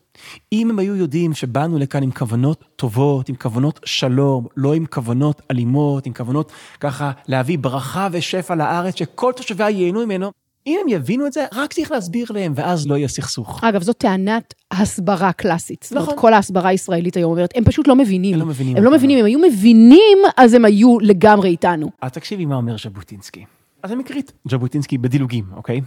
אם 0.53 0.69
הם 0.69 0.79
היו 0.79 0.95
יודעים 0.95 1.33
שבאנו 1.33 1.77
לכאן 1.77 2.03
עם 2.03 2.11
כוונות 2.11 2.63
טובות, 2.75 3.29
עם 3.29 3.35
כוונות 3.35 3.79
שלום, 3.85 4.47
לא 4.57 4.73
עם 4.73 4.85
כוונות 4.85 5.41
אלימות, 5.51 6.05
עם 6.05 6.13
כוונות 6.13 6.51
ככה 6.79 7.11
להביא 7.27 7.57
ברכה 7.59 8.07
ושפע 8.11 8.55
לארץ, 8.55 8.95
שכל 8.95 9.31
תושביה 9.35 9.69
ייהנו 9.69 10.05
ממנו, 10.05 10.31
אם 10.67 10.79
הם 10.81 10.87
יבינו 10.89 11.27
את 11.27 11.33
זה, 11.33 11.45
רק 11.53 11.73
צריך 11.73 11.91
להסביר 11.91 12.27
להם, 12.29 12.53
ואז 12.55 12.87
לא 12.87 12.95
יהיה 12.95 13.07
סכסוך. 13.07 13.63
אגב, 13.63 13.83
זאת 13.83 13.97
טענת 13.97 14.53
הסברה 14.71 15.33
קלאסית. 15.33 15.83
זאת 15.83 15.93
נכון. 15.93 16.07
אומרת, 16.07 16.19
כל 16.19 16.33
ההסברה 16.33 16.69
הישראלית 16.69 17.17
היום 17.17 17.31
אומרת, 17.31 17.53
הם 17.55 17.63
פשוט 17.63 17.87
לא 17.87 17.95
מבינים. 17.95 18.33
הם 18.33 18.39
לא 18.39 18.45
מבינים 18.45 18.77
הם 18.77 18.83
לא. 18.83 18.91
מבינים, 18.91 19.19
אם 19.19 19.25
היו 19.25 19.39
מבינים, 19.39 20.17
אז 20.37 20.53
הם 20.53 20.65
היו 20.65 20.99
לגמרי 20.99 21.49
איתנו. 21.49 21.89
אז 22.01 22.11
תקשיבי 22.11 22.45
מה 22.45 22.55
אומר 22.55 22.75
ז'בוטינסקי. 22.77 23.45
אז 23.83 23.91
אני 23.91 23.99
מקריא 23.99 24.21
את 24.21 24.31
ז'בוטינסקי 24.51 24.97
בדילוגים, 24.97 25.45
אוקיי? 25.55 25.81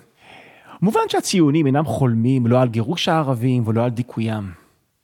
מובן 0.83 1.01
שהציונים 1.09 1.67
אינם 1.67 1.85
חולמים 1.85 2.47
לא 2.47 2.61
על 2.61 2.69
גירוש 2.69 3.09
הערבים 3.09 3.63
ולא 3.67 3.85
על 3.85 3.91
דיכוים. 3.91 4.51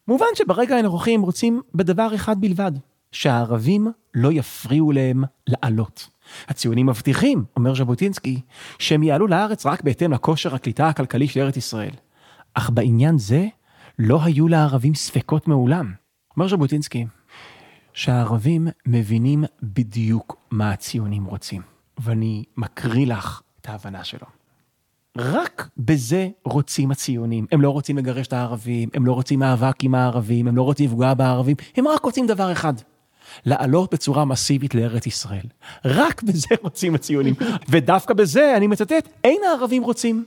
מובן 0.08 0.26
שברגע 0.34 0.76
הנוכחי 0.76 1.14
הם 1.14 1.22
רוצים 1.22 1.60
בדבר 1.74 2.14
אחד 2.14 2.40
בלבד, 2.40 2.72
שהערבים 3.12 3.86
לא 4.14 4.32
יפריעו 4.32 4.92
להם 4.92 5.24
לעלות. 5.46 6.08
הציונים 6.48 6.86
מבטיחים, 6.86 7.44
אומר 7.56 7.74
ז'בוטינסקי, 7.74 8.40
שהם 8.78 9.02
יעלו 9.02 9.26
לארץ 9.26 9.66
רק 9.66 9.82
בהתאם 9.82 10.12
לכושר 10.12 10.54
הקליטה 10.54 10.88
הכלכלי 10.88 11.28
של 11.28 11.40
ארץ 11.40 11.56
ישראל. 11.56 11.94
אך 12.54 12.70
בעניין 12.70 13.18
זה 13.18 13.46
לא 13.98 14.24
היו 14.24 14.48
לערבים 14.48 14.94
ספקות 14.94 15.48
מעולם. 15.48 15.92
אומר 16.36 16.48
ז'בוטינסקי, 16.48 17.06
שהערבים 17.92 18.68
מבינים 18.86 19.44
בדיוק 19.62 20.36
מה 20.50 20.70
הציונים 20.70 21.24
רוצים, 21.24 21.62
ואני 21.98 22.44
מקריא 22.56 23.06
לך 23.06 23.42
את 23.60 23.68
ההבנה 23.68 24.04
שלו. 24.04 24.26
רק 25.18 25.68
בזה 25.78 26.28
רוצים 26.44 26.90
הציונים. 26.90 27.46
הם 27.52 27.60
לא 27.60 27.70
רוצים 27.70 27.98
לגרש 27.98 28.26
את 28.26 28.32
הערבים, 28.32 28.88
הם 28.94 29.06
לא 29.06 29.12
רוצים 29.12 29.38
מאבק 29.38 29.84
עם 29.84 29.94
הערבים, 29.94 30.48
הם 30.48 30.56
לא 30.56 30.62
רוצים 30.62 30.86
לפגוע 30.86 31.14
בערבים, 31.14 31.56
הם 31.76 31.88
רק 31.88 32.04
רוצים 32.04 32.26
דבר 32.26 32.52
אחד, 32.52 32.74
לעלות 33.46 33.94
בצורה 33.94 34.24
מסיבית 34.24 34.74
לארץ 34.74 35.06
ישראל. 35.06 35.46
רק 35.84 36.22
בזה 36.22 36.48
רוצים 36.62 36.94
הציונים. 36.94 37.34
ודווקא 37.68 38.14
בזה, 38.14 38.56
אני 38.56 38.66
מצטט, 38.66 39.08
אין 39.24 39.40
הערבים 39.48 39.82
רוצים. 39.82 40.24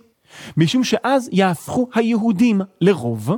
משום 0.58 0.84
שאז 0.84 1.30
יהפכו 1.32 1.90
היהודים 1.96 2.62
לרוב, 2.82 3.32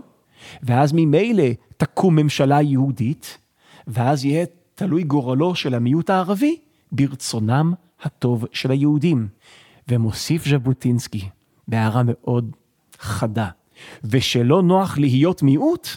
ואז 0.64 0.92
ממילא 0.94 1.44
תקום 1.78 2.16
ממשלה 2.16 2.62
יהודית, 2.62 3.38
ואז 3.88 4.26
יהיה 4.26 4.46
תלוי 4.76 5.04
גורלו 5.04 5.56
של 5.56 5.74
המיעוט 5.74 6.10
הערבי 6.10 6.58
ברצונם 6.92 7.74
הטוב 8.04 8.46
של 8.52 8.72
היהודים. 8.72 9.28
ומוסיף 9.90 10.48
ז'בוטינסקי 10.48 11.30
בהערה 11.68 12.02
מאוד 12.06 12.56
חדה, 13.00 13.48
ושלא 14.04 14.62
נוח 14.62 14.98
להיות 14.98 15.44
מיעוט, 15.44 15.88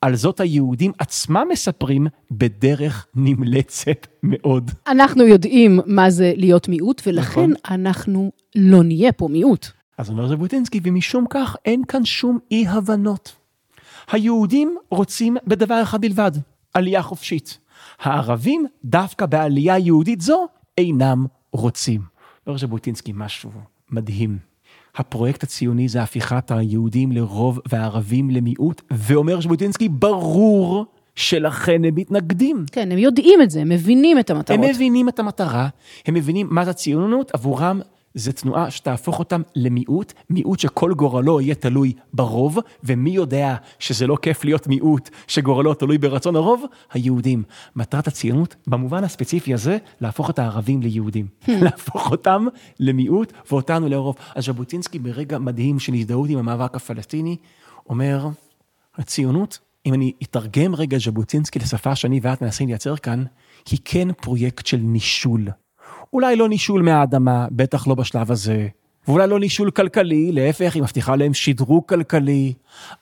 על 0.00 0.16
זאת 0.16 0.40
היהודים 0.40 0.92
עצמם 0.98 1.46
מספרים 1.50 2.06
בדרך 2.30 3.06
נמלצת 3.14 4.06
מאוד. 4.22 4.70
אנחנו 4.86 5.26
יודעים 5.26 5.80
מה 5.86 6.10
זה 6.10 6.32
להיות 6.36 6.68
מיעוט, 6.68 7.02
ולכן 7.06 7.50
אנחנו 7.70 8.32
לא 8.56 8.82
נהיה 8.82 9.12
פה 9.12 9.28
מיעוט. 9.28 9.66
אז 9.98 10.10
אומר 10.10 10.28
ז'בוטינסקי, 10.28 10.80
ומשום 10.82 11.26
כך 11.30 11.56
אין 11.64 11.84
כאן 11.84 12.04
שום 12.04 12.38
אי 12.50 12.66
הבנות. 12.68 13.36
היהודים 14.12 14.76
רוצים 14.90 15.36
בדבר 15.46 15.82
אחד 15.82 16.00
בלבד, 16.00 16.32
עלייה 16.74 17.02
חופשית. 17.02 17.58
הערבים, 18.00 18.66
דווקא 18.84 19.26
בעלייה 19.26 19.78
יהודית 19.78 20.20
זו, 20.20 20.46
אינם 20.78 21.26
רוצים. 21.52 22.00
אומר 22.46 22.58
ז'בוטינסקי 22.58 23.12
משהו 23.14 23.50
מדהים. 23.90 24.49
הפרויקט 24.96 25.42
הציוני 25.42 25.88
זה 25.88 26.02
הפיכת 26.02 26.50
היהודים 26.50 27.12
לרוב 27.12 27.60
והערבים 27.68 28.30
למיעוט, 28.30 28.82
ואומר 28.90 29.40
ז'בוטינסקי, 29.40 29.88
ברור 29.88 30.86
שלכן 31.16 31.84
הם 31.84 31.94
מתנגדים. 31.94 32.64
כן, 32.72 32.92
הם 32.92 32.98
יודעים 32.98 33.42
את 33.42 33.50
זה, 33.50 33.60
הם 33.60 33.68
מבינים 33.68 34.18
את 34.18 34.30
המטרות. 34.30 34.58
הם 34.58 34.64
מבינים 34.70 35.08
את 35.08 35.18
המטרה, 35.18 35.68
הם 36.06 36.14
מבינים 36.14 36.46
מה 36.50 36.64
זה 36.64 36.70
הציונות, 36.70 37.30
עבורם 37.34 37.80
זה 38.14 38.32
תנועה 38.32 38.70
שתהפוך 38.70 39.18
אותם 39.18 39.42
למיעוט, 39.56 40.12
מיעוט 40.30 40.58
שכל 40.58 40.94
גורלו 40.94 41.40
יהיה 41.40 41.54
תלוי 41.54 41.92
ברוב, 42.12 42.58
ומי 42.84 43.10
יודע 43.10 43.56
שזה 43.78 44.06
לא 44.06 44.16
כיף 44.22 44.44
להיות 44.44 44.66
מיעוט 44.66 45.10
שגורלו 45.26 45.74
תלוי 45.74 45.98
ברצון 45.98 46.36
הרוב? 46.36 46.64
היהודים. 46.92 47.42
מטרת 47.76 48.06
הציונות, 48.06 48.56
במובן 48.66 49.04
הספציפי 49.04 49.54
הזה, 49.54 49.78
להפוך 50.00 50.30
את 50.30 50.38
הערבים 50.38 50.82
ליהודים. 50.82 51.26
להפוך 51.62 52.10
אותם 52.10 52.46
למיעוט 52.80 53.32
ואותנו 53.50 53.88
לרוב. 53.88 54.16
אז 54.34 54.44
ז'בוטינסקי 54.44 54.98
ברגע 54.98 55.38
מדהים 55.38 55.78
של 55.78 55.94
הזדהות 55.94 56.30
עם 56.30 56.38
המאבק 56.38 56.76
הפלסטיני, 56.76 57.36
אומר, 57.88 58.28
הציונות, 58.94 59.58
אם 59.86 59.94
אני 59.94 60.12
אתרגם 60.22 60.74
רגע 60.74 60.98
ז'בוטינסקי 60.98 61.58
לשפה 61.58 61.96
שאני 61.96 62.20
ואת 62.22 62.42
מנסים 62.42 62.68
לייצר 62.68 62.96
כאן, 62.96 63.24
היא 63.70 63.78
כן 63.84 64.12
פרויקט 64.12 64.66
של 64.66 64.76
נישול. 64.76 65.48
אולי 66.12 66.36
לא 66.36 66.48
נישול 66.48 66.82
מהאדמה, 66.82 67.46
בטח 67.50 67.86
לא 67.86 67.94
בשלב 67.94 68.30
הזה. 68.30 68.68
ואולי 69.08 69.26
לא 69.26 69.40
נישול 69.40 69.70
כלכלי, 69.70 70.32
להפך, 70.32 70.74
היא 70.74 70.82
מבטיחה 70.82 71.16
להם 71.16 71.34
שדרוג 71.34 71.88
כלכלי, 71.88 72.52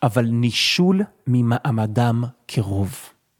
אבל 0.03 0.25
נישול 0.25 1.03
ממעמדם 1.27 2.25
כרוב. 2.49 2.95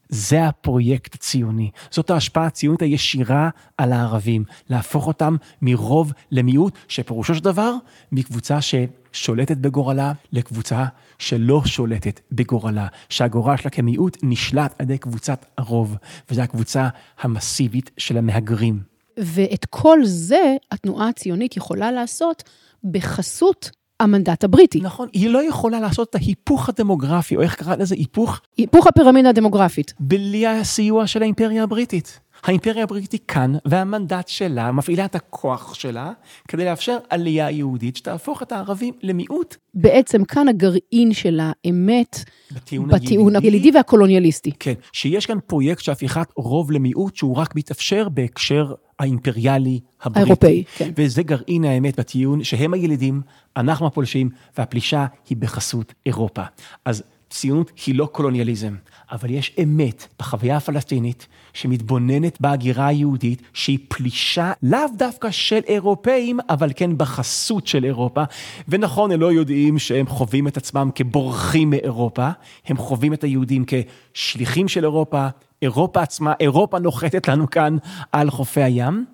זה 0.09 0.47
הפרויקט 0.47 1.15
הציוני, 1.15 1.71
זאת 1.91 2.09
ההשפעה 2.09 2.45
הציונית 2.45 2.81
הישירה 2.81 3.49
על 3.77 3.91
הערבים, 3.91 4.43
להפוך 4.69 5.07
אותם 5.07 5.35
מרוב 5.61 6.13
למיעוט, 6.31 6.73
שפירושו 6.87 7.35
של 7.35 7.43
דבר, 7.43 7.73
מקבוצה 8.11 8.57
ששולטת 8.61 9.57
בגורלה 9.57 10.11
לקבוצה 10.31 10.85
שלא 11.19 11.61
שולטת 11.65 12.19
בגורלה, 12.31 12.87
שהגורל 13.09 13.57
שלה 13.57 13.71
כמיעוט 13.71 14.17
נשלט 14.23 14.75
על 14.79 14.85
ידי 14.85 14.97
קבוצת 14.97 15.45
הרוב, 15.57 15.97
וזו 16.31 16.41
הקבוצה 16.41 16.87
המסיבית 17.21 17.91
של 17.97 18.17
המהגרים. 18.17 18.88
ואת 19.19 19.65
כל 19.65 19.99
זה 20.03 20.55
התנועה 20.71 21.09
הציונית 21.09 21.57
יכולה 21.57 21.91
לעשות 21.91 22.43
בחסות 22.83 23.71
המנדט 23.99 24.43
הבריטי. 24.43 24.79
נכון, 24.81 25.07
היא 25.13 25.29
לא 25.29 25.47
יכולה 25.47 25.79
לעשות 25.79 26.09
את 26.09 26.15
ההיפוך 26.15 26.69
הדמוגרפי, 26.69 27.35
או 27.35 27.41
איך 27.41 27.55
קראת 27.55 27.79
לזה? 27.79 27.95
היפוך? 27.95 28.41
היפוך 28.57 28.87
הפירמידה 28.87 29.29
הדמוגרפית. 29.29 29.93
בלי 29.99 30.47
הסיוע 30.47 31.07
של 31.07 31.21
האימפריה 31.21 31.63
הבריטית. 31.63 32.19
האימפריה 32.43 32.83
הבריטית 32.83 33.25
כאן, 33.27 33.53
והמנדט 33.65 34.27
שלה, 34.27 34.71
מפעילה 34.71 35.05
את 35.05 35.15
הכוח 35.15 35.73
שלה, 35.73 36.11
כדי 36.47 36.65
לאפשר 36.65 36.97
עלייה 37.09 37.51
יהודית 37.51 37.97
שתהפוך 37.97 38.43
את 38.43 38.51
הערבים 38.51 38.93
למיעוט. 39.01 39.55
בעצם 39.73 40.23
כאן 40.23 40.47
הגרעין 40.47 41.13
של 41.13 41.39
האמת, 41.41 42.19
בטיעון, 42.51 42.89
בטיעון 42.89 43.35
הילידי 43.35 43.71
והקולוניאליסטי. 43.71 44.51
כן, 44.59 44.73
שיש 44.93 45.25
כאן 45.25 45.37
פרויקט 45.47 45.81
של 45.81 45.91
הפיכת 45.91 46.27
רוב 46.35 46.71
למיעוט, 46.71 47.15
שהוא 47.15 47.35
רק 47.35 47.55
מתאפשר 47.55 48.09
בהקשר 48.09 48.73
האימפריאלי 48.99 49.79
הבריטי. 50.01 50.19
האירופאי, 50.19 50.63
כן. 50.77 50.91
וזה 50.97 51.23
גרעין 51.23 51.65
האמת 51.65 51.99
בטיעון, 51.99 52.43
שהם 52.43 52.73
הילידים, 52.73 53.21
אנחנו 53.57 53.87
הפולשים, 53.87 54.29
והפלישה 54.57 55.05
היא 55.29 55.37
בחסות 55.37 55.93
אירופה. 56.05 56.43
אז 56.85 57.03
ציונות 57.29 57.71
היא 57.85 57.95
לא 57.95 58.05
קולוניאליזם, 58.05 58.75
אבל 59.11 59.29
יש 59.29 59.55
אמת 59.63 60.07
בחוויה 60.19 60.57
הפלסטינית 60.57 61.27
שמתבוננת 61.53 62.41
בהגירה 62.41 62.87
היהודית, 62.87 63.41
שהיא 63.53 63.79
פלישה 63.87 64.51
לאו 64.63 64.79
דווקא 64.97 65.31
של 65.31 65.59
אירופאים, 65.67 66.39
אבל 66.49 66.69
כן 66.75 66.97
בחסות 66.97 67.67
של 67.67 67.85
אירופה. 67.85 68.23
ונכון, 68.67 69.11
הם 69.11 69.21
לא 69.21 69.31
יודעים 69.31 69.79
שהם 69.79 70.07
חווים 70.07 70.47
את 70.47 70.57
עצמם 70.57 70.89
כבורחים 70.95 71.69
מאירופה, 71.69 72.29
הם 72.65 72.77
חווים 72.77 73.13
את 73.13 73.23
היהודים 73.23 73.65
כשליחים 73.67 74.67
של 74.67 74.83
אירופה, 74.83 75.27
אירופה 75.61 76.01
עצמה, 76.01 76.33
אירופה 76.39 76.79
נוחתת 76.79 77.27
לנו 77.27 77.49
כאן 77.49 77.77
על 78.11 78.29
חופי 78.29 78.63
הים. 78.63 79.05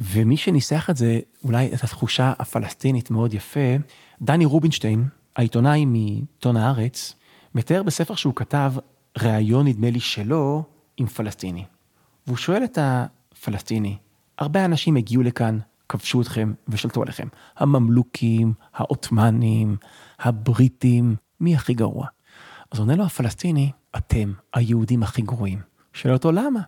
ומי 0.00 0.36
שניסח 0.36 0.90
את 0.90 0.96
זה, 0.96 1.20
אולי 1.44 1.74
את 1.74 1.84
התחושה 1.84 2.32
הפלסטינית 2.38 3.10
מאוד 3.10 3.34
יפה, 3.34 3.76
דני 4.22 4.44
רובינשטיין, 4.44 5.04
העיתונאי 5.36 5.84
מעיתון 5.84 6.56
הארץ, 6.56 7.14
מתאר 7.54 7.82
בספר 7.82 8.14
שהוא 8.14 8.34
כתב, 8.36 8.72
ראיון 9.18 9.66
נדמה 9.66 9.90
לי 9.90 10.00
שלו, 10.00 10.62
עם 10.96 11.06
פלסטיני. 11.06 11.64
והוא 12.26 12.36
שואל 12.36 12.64
את 12.64 12.78
הפלסטיני, 12.80 13.96
הרבה 14.38 14.64
אנשים 14.64 14.96
הגיעו 14.96 15.22
לכאן, 15.22 15.58
כבשו 15.88 16.20
אתכם 16.20 16.52
ושלטו 16.68 17.02
עליכם. 17.02 17.28
הממלוכים, 17.56 18.52
העות'מאנים, 18.74 19.76
הבריטים, 20.18 21.16
מי 21.40 21.54
הכי 21.54 21.74
גרוע? 21.74 22.06
אז 22.72 22.78
עונה 22.78 22.96
לו 22.96 23.04
הפלסטיני, 23.04 23.70
אתם 23.96 24.32
היהודים 24.54 25.02
הכי 25.02 25.22
גרועים. 25.22 25.58
שואל 25.92 26.12
אותו 26.14 26.32
למה? 26.32 26.60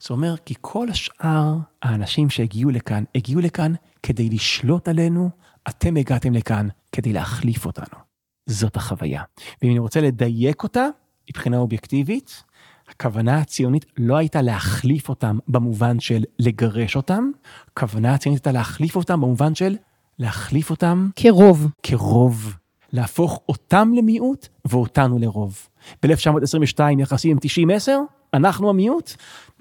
זה 0.00 0.14
אומר 0.14 0.34
כי 0.44 0.54
כל 0.60 0.88
השאר 0.88 1.56
האנשים 1.82 2.30
שהגיעו 2.30 2.70
לכאן, 2.70 3.04
הגיעו 3.14 3.40
לכאן 3.40 3.72
כדי 4.02 4.28
לשלוט 4.28 4.88
עלינו, 4.88 5.30
אתם 5.68 5.96
הגעתם 5.96 6.32
לכאן 6.32 6.68
כדי 6.92 7.12
להחליף 7.12 7.66
אותנו. 7.66 7.98
זאת 8.46 8.76
החוויה. 8.76 9.22
ואם 9.62 9.70
אני 9.70 9.78
רוצה 9.78 10.00
לדייק 10.00 10.62
אותה, 10.62 10.86
מבחינה 11.30 11.58
אובייקטיבית, 11.58 12.44
הכוונה 12.88 13.38
הציונית 13.38 13.86
לא 13.98 14.16
הייתה 14.16 14.42
להחליף 14.42 15.08
אותם 15.08 15.38
במובן 15.48 16.00
של 16.00 16.24
לגרש 16.38 16.96
אותם, 16.96 17.30
הכוונה 17.68 18.14
הציונית 18.14 18.38
הייתה 18.46 18.58
להחליף 18.58 18.96
אותם 18.96 19.20
במובן 19.20 19.54
של 19.54 19.76
להחליף 20.18 20.70
אותם 20.70 21.08
כרוב. 21.16 21.68
כרוב. 21.82 22.56
להפוך 22.94 23.40
אותם 23.48 23.92
למיעוט 23.96 24.48
ואותנו 24.64 25.18
לרוב. 25.18 25.68
ב-1922 26.02 26.80
יחסים 26.98 27.30
הם 27.30 27.68
90-10, 27.70 27.90
אנחנו 28.34 28.70
המיעוט. 28.70 29.10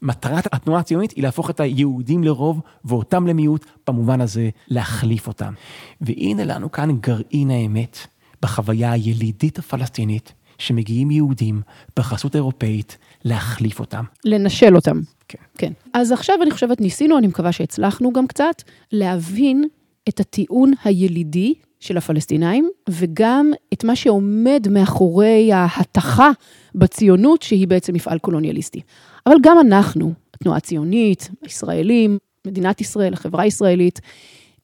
מטרת 0.02 0.54
התנועה 0.54 0.80
הציונית 0.80 1.12
היא 1.12 1.24
להפוך 1.24 1.50
את 1.50 1.60
היהודים 1.60 2.24
לרוב 2.24 2.62
ואותם 2.86 3.28
למיעוט, 3.28 3.66
במובן 3.88 4.22
הזה 4.22 4.50
להחליף 4.68 5.28
אותם. 5.28 5.54
והנה 6.02 6.44
לנו 6.44 6.72
כאן 6.72 6.98
גרעין 7.00 7.52
האמת 7.52 7.98
בחוויה 8.42 8.92
הילידית 8.92 9.60
הפלסטינית, 9.60 10.34
שמגיעים 10.58 11.12
יהודים 11.12 11.62
בחסות 11.98 12.36
אירופאית 12.36 12.98
להחליף 13.26 13.80
אותם. 13.80 14.04
לנשל 14.26 14.76
אותם. 14.76 15.00
כן. 15.28 15.40
כן. 15.58 15.74
אז 15.94 16.12
עכשיו 16.12 16.36
אני 16.42 16.52
חושבת 16.52 16.82
ניסינו, 16.82 17.18
אני 17.18 17.28
מקווה 17.28 17.52
שהצלחנו 17.52 18.14
גם 18.14 18.28
קצת, 18.28 18.64
להבין 18.92 19.68
את 20.10 20.20
הטיעון 20.20 20.72
הילידי 20.84 21.54
של 21.84 21.98
הפלסטינאים, 21.98 22.70
וגם 22.90 23.52
את 23.74 23.84
מה 23.84 23.96
שעומד 23.96 24.68
מאחורי 24.72 25.54
ההתכה 25.54 26.32
בציונות, 26.76 27.42
שהיא 27.42 27.68
בעצם 27.68 27.94
מפעל 27.94 28.20
קולוניאליסטי. 28.20 28.82
אבל 29.26 29.36
גם 29.42 29.58
אנחנו, 29.60 30.14
התנועה 30.34 30.58
הציונית, 30.58 31.30
הישראלים, 31.42 32.18
מדינת 32.48 32.82
ישראל, 32.82 33.14
החברה 33.14 33.44
הישראלית, 33.44 34.02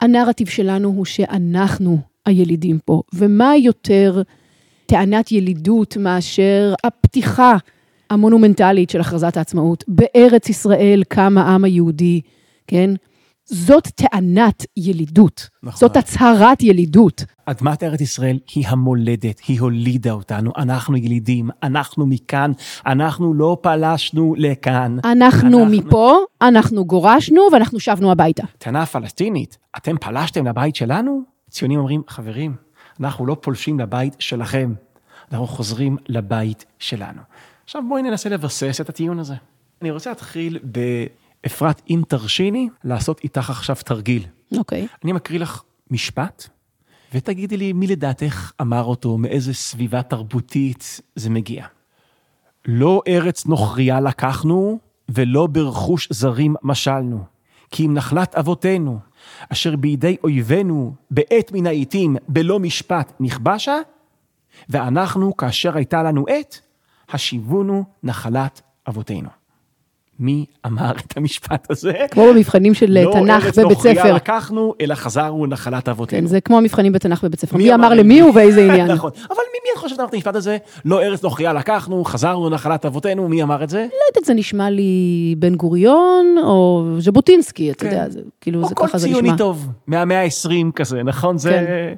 הנרטיב 0.02 0.48
שלנו 0.48 0.90
הוא 0.90 1.06
שאנחנו 1.06 1.98
הילידים 2.26 2.80
פה, 2.86 3.02
ומה 3.14 3.58
יותר 3.58 4.22
טענת 4.86 5.32
ילידות 5.32 5.98
מאשר 5.98 6.74
הפתיחה 6.84 7.58
המונומנטלית 8.10 8.90
של 8.90 9.02
הכרזת 9.02 9.38
העצמאות. 9.38 9.84
בארץ 9.88 10.50
ישראל 10.50 11.04
קם 11.08 11.38
העם 11.38 11.64
היהודי, 11.64 12.22
כן? 12.68 12.92
זאת 13.52 13.88
טענת 13.88 14.66
ילידות, 14.78 15.50
נכון. 15.64 15.80
זאת 15.80 15.98
הצהרת 15.98 16.64
ילידות. 16.64 17.24
אדמת 17.46 17.84
ארץ 17.84 18.02
ישראל 18.02 18.40
היא 18.56 18.68
המולדת, 18.68 19.40
היא 19.48 19.62
הולידה 19.62 20.12
אותנו, 20.12 20.52
אנחנו 20.58 20.98
ילידים, 20.98 21.50
אנחנו 21.64 22.06
מכאן, 22.06 22.52
אנחנו 22.86 23.34
לא 23.34 23.58
פלשנו 23.62 24.36
לכאן. 24.38 24.98
אנחנו 25.04 25.66
מפה, 25.66 26.18
אנחנו 26.42 26.86
גורשנו 26.86 27.42
ואנחנו 27.52 27.80
שבנו 27.80 28.12
הביתה. 28.12 28.44
טענה 28.58 28.86
פלסטינית, 28.86 29.58
אתם 29.78 29.96
פלשתם 29.98 30.48
לבית 30.48 30.76
שלנו? 30.76 31.22
ציונים 31.50 31.80
אומרים, 31.80 32.02
חברים, 32.08 32.56
אנחנו 33.00 33.26
לא 33.26 33.38
פולשים 33.42 33.80
לבית 33.80 34.16
שלכם, 34.20 34.74
אנחנו 35.32 35.48
חוזרים 35.48 35.98
לבית 36.08 36.66
שלנו. 36.80 37.22
עכשיו 37.64 37.84
בואי 37.90 38.02
ננסה 38.02 38.30
לבסס 38.30 38.82
את 38.82 38.90
הטיעון 38.90 39.20
הזה. 39.20 39.36
אני 39.82 39.92
רוצה 39.92 40.10
להתחיל 40.10 40.60
באפרת, 41.44 41.82
אם 41.90 42.02
תרשיני, 42.08 42.70
לעשות 42.84 43.20
איתך 43.24 43.50
עכשיו 43.50 43.76
תרגיל. 43.86 44.26
אוקיי. 44.58 44.88
אני 45.04 45.14
מקריא 45.14 45.40
לך 45.40 45.64
משפט, 45.92 46.48
ותגידי 47.14 47.58
לי 47.58 47.74
מי 47.74 47.88
לדעתך 47.88 48.52
אמר 48.62 48.84
אותו, 48.84 49.18
מאיזה 49.18 49.54
סביבה 49.54 50.02
תרבותית 50.02 51.02
זה 51.16 51.30
מגיע. 51.30 51.66
לא 52.66 53.02
ארץ 53.08 53.46
נוכריה 53.46 54.00
לקחנו, 54.00 54.80
ולא 55.10 55.48
ברכוש 55.48 56.08
זרים 56.12 56.56
משלנו. 56.64 57.24
כי 57.72 57.86
אם 57.86 57.94
נחלת 57.94 58.36
אבותינו, 58.36 59.00
אשר 59.50 59.76
בידי 59.76 60.18
אויבינו 60.24 60.94
בעת 61.12 61.52
מן 61.52 61.68
העיתים 61.68 62.16
בלא 62.28 62.60
משפט 62.60 63.14
נכבשה, 63.20 63.76
ואנחנו, 64.70 65.38
כאשר 65.38 65.78
הייתה 65.78 66.04
לנו 66.04 66.26
עת, 66.30 66.62
השיבונו 67.10 67.84
נחלת 68.04 68.62
אבותינו. 68.88 69.30
מי 70.20 70.46
אמר 70.66 70.92
את 70.92 71.18
המשפט 71.18 71.72
הזה? 71.72 71.94
כמו 72.12 72.24
במבחנים 72.34 72.74
של 72.74 73.00
לא 73.06 73.12
תנ"ך 73.14 73.30
ארץ 73.46 73.60
בבית 73.60 73.72
נוכריה 73.72 74.04
ספר. 74.04 74.14
לקחנו, 74.14 74.74
אלא 74.82 74.96
חזרנו 74.96 75.46
נחלת 75.46 75.90
אבותינו. 75.90 76.22
כן, 76.22 76.28
זה 76.28 76.42
כמו 76.42 76.58
המבחנים 76.58 76.92
בתנ"ך 76.92 77.24
בבית 77.24 77.40
ספר. 77.40 77.58
מי 77.58 77.64
מי 77.64 77.74
אמר 77.74 77.94
למי 77.94 78.22
ובאיזה 78.22 78.62
עניין. 78.72 78.92
נכון, 78.96 79.12
אבל 79.16 79.30
מי, 79.30 79.60
מי 79.64 79.74
את 79.74 79.82
חושבת 79.82 80.00
אמרת 80.00 80.10
את 80.10 80.14
המשפט 80.14 80.36
הזה? 80.36 80.58
לא 80.86 81.02
ארץ 81.02 81.24
נוכריה 81.24 81.54
לקחנו, 81.54 82.04
חזרנו 82.06 82.50
נחלת 82.50 82.86
אבותינו, 82.86 83.28
מי 83.30 83.44
אמר 83.44 83.64
את 83.64 83.70
זה? 83.70 83.78
לא 83.78 84.00
יודעת, 84.10 84.26
זה 84.26 84.34
נשמע 84.34 84.70
לי 84.70 84.92
בן 85.38 85.56
גוריון 85.56 86.36
או 86.44 86.86
ז'בוטינסקי, 87.00 87.72
אתה 87.72 87.86
כן. 87.86 87.92
יודע, 87.92 88.10
זה- 88.10 88.20
כאילו, 88.42 88.64
או 88.64 88.68
זה 88.70 88.76
כל 88.76 88.88
ככה 88.88 88.98
זה 88.98 89.08
ציוני 89.08 89.22
נשמע. 89.28 89.38
טוב, 89.38 89.68
מהמאה 89.88 90.24
ה-20 90.24 90.72
כזה, 90.76 91.04
נכון? 91.04 91.38
זה... 91.38 91.50
כן. 91.52 91.94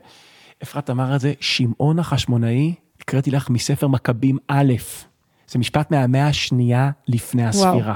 אפרת 0.63 0.89
אמר 0.89 1.15
את 1.15 1.19
זה, 1.19 1.33
שמעון 1.39 1.99
החשמונאי, 1.99 2.73
הקראתי 3.01 3.31
לך 3.31 3.49
מספר 3.49 3.87
מכבים 3.87 4.37
א', 4.47 4.73
זה 5.47 5.59
משפט 5.59 5.91
מהמאה 5.91 6.27
השנייה 6.27 6.89
לפני 7.07 7.45
הספירה. 7.47 7.95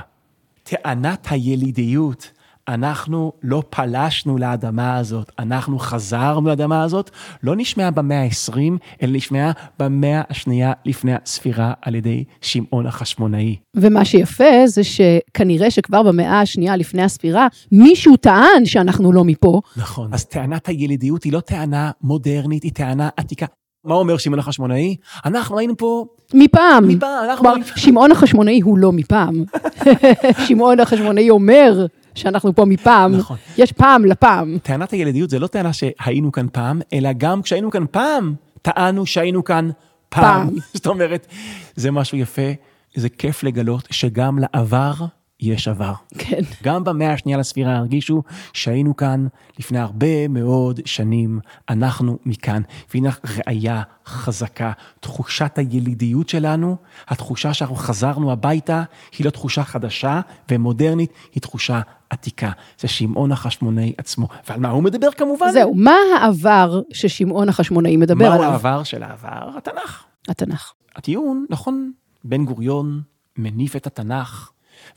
טענת 0.69 1.27
הילידיות, 1.29 2.31
אנחנו 2.67 3.31
לא 3.43 3.63
פלשנו 3.69 4.37
לאדמה 4.37 4.97
הזאת, 4.97 5.31
אנחנו 5.39 5.79
חזרנו 5.79 6.49
לאדמה 6.49 6.83
הזאת, 6.83 7.11
לא 7.43 7.55
נשמעה 7.57 7.91
במאה 7.91 8.23
ה-20, 8.23 8.57
אלא 9.01 9.11
נשמעה 9.13 9.51
במאה 9.79 10.21
השנייה 10.29 10.73
לפני 10.85 11.13
הספירה 11.13 11.73
על 11.81 11.95
ידי 11.95 12.23
שמעון 12.41 12.87
החשמונאי. 12.87 13.55
ומה 13.75 14.05
שיפה 14.05 14.67
זה 14.67 14.81
שכנראה 14.83 15.71
שכבר 15.71 16.03
במאה 16.03 16.41
השנייה 16.41 16.75
לפני 16.75 17.03
הספירה, 17.03 17.47
מישהו 17.71 18.17
טען 18.17 18.65
שאנחנו 18.65 19.11
לא 19.11 19.23
מפה. 19.23 19.61
נכון. 19.77 20.13
אז 20.13 20.25
טענת 20.25 20.67
הילידיות 20.67 21.23
היא 21.23 21.33
לא 21.33 21.39
טענה 21.39 21.91
מודרנית, 22.01 22.63
היא 22.63 22.71
טענה 22.71 23.09
עתיקה. 23.17 23.45
מה 23.85 23.95
אומר 23.95 24.17
שמעון 24.17 24.39
החשמונאי? 24.39 24.95
אנחנו 25.25 25.59
היינו 25.59 25.77
פה, 25.77 26.05
מפעם. 26.33 26.87
מפעם, 26.87 27.29
אנחנו. 27.29 27.49
שמעון 27.75 28.11
החשמונאי 28.11 28.61
הוא 28.61 28.77
לא 28.77 28.91
מפעם. 28.91 29.43
שמעון 30.47 30.79
החשמונאי 30.79 31.29
אומר 31.29 31.85
שאנחנו 32.15 32.55
פה 32.55 32.65
מפעם. 32.65 33.15
נכון. 33.15 33.37
יש 33.57 33.71
פעם 33.71 34.05
לפעם. 34.05 34.57
טענת 34.63 34.91
הילידיות 34.91 35.29
זה 35.29 35.39
לא 35.39 35.47
טענה 35.47 35.73
שהיינו 35.73 36.31
כאן 36.31 36.47
פעם, 36.51 36.81
אלא 36.93 37.09
גם 37.17 37.41
כשהיינו 37.41 37.71
כאן 37.71 37.85
פעם, 37.91 38.33
טענו 38.61 39.05
שהיינו 39.05 39.43
כאן 39.43 39.69
פעם. 40.09 40.47
פעם. 40.49 40.55
זאת 40.73 40.87
אומרת, 40.87 41.27
זה 41.75 41.91
משהו 41.91 42.17
יפה, 42.17 42.51
זה 42.95 43.09
כיף 43.09 43.43
לגלות 43.43 43.87
שגם 43.91 44.39
לעבר 44.39 44.93
יש 45.39 45.67
עבר. 45.67 45.93
כן. 46.17 46.41
גם 46.63 46.83
במאה 46.83 47.13
השנייה 47.13 47.37
לספירה 47.37 47.75
הרגישו 47.75 48.23
שהיינו 48.53 48.95
כאן 48.95 49.27
לפני 49.59 49.79
הרבה 49.79 50.27
מאוד 50.27 50.79
שנים, 50.85 51.39
אנחנו 51.69 52.17
מכאן. 52.25 52.61
והנה 52.93 53.09
ראייה 53.47 53.81
חזקה, 54.05 54.71
תחושת 54.99 55.57
הילידיות 55.57 56.29
שלנו, 56.29 56.75
התחושה 57.07 57.53
שאנחנו 57.53 57.75
חזרנו 57.75 58.31
הביתה, 58.31 58.83
היא 59.17 59.25
לא 59.25 59.29
תחושה 59.29 59.63
חדשה 59.63 60.21
ומודרנית, 60.51 61.13
היא 61.33 61.41
תחושה 61.41 61.81
עתיקה. 62.09 62.51
זה 62.79 62.87
שמעון 62.87 63.31
החשמונאי 63.31 63.93
עצמו. 63.97 64.27
ועל 64.49 64.59
מה 64.59 64.69
הוא 64.69 64.83
מדבר 64.83 65.11
כמובן? 65.11 65.51
זהו, 65.51 65.73
מה 65.75 65.95
העבר 66.19 66.81
ששמעון 66.93 67.49
החשמונאי 67.49 67.97
מדבר 67.97 68.29
מהו 68.29 68.33
עליו? 68.33 68.51
העבר 68.51 68.83
של 68.83 69.03
העבר? 69.03 69.57
התנ"ך. 69.57 70.03
התנ"ך. 70.27 70.73
הטיעון, 70.95 71.45
נכון, 71.49 71.91
בן 72.23 72.45
גוריון 72.45 73.01
מניף 73.37 73.75
את 73.75 73.87
התנ"ך 73.87 74.51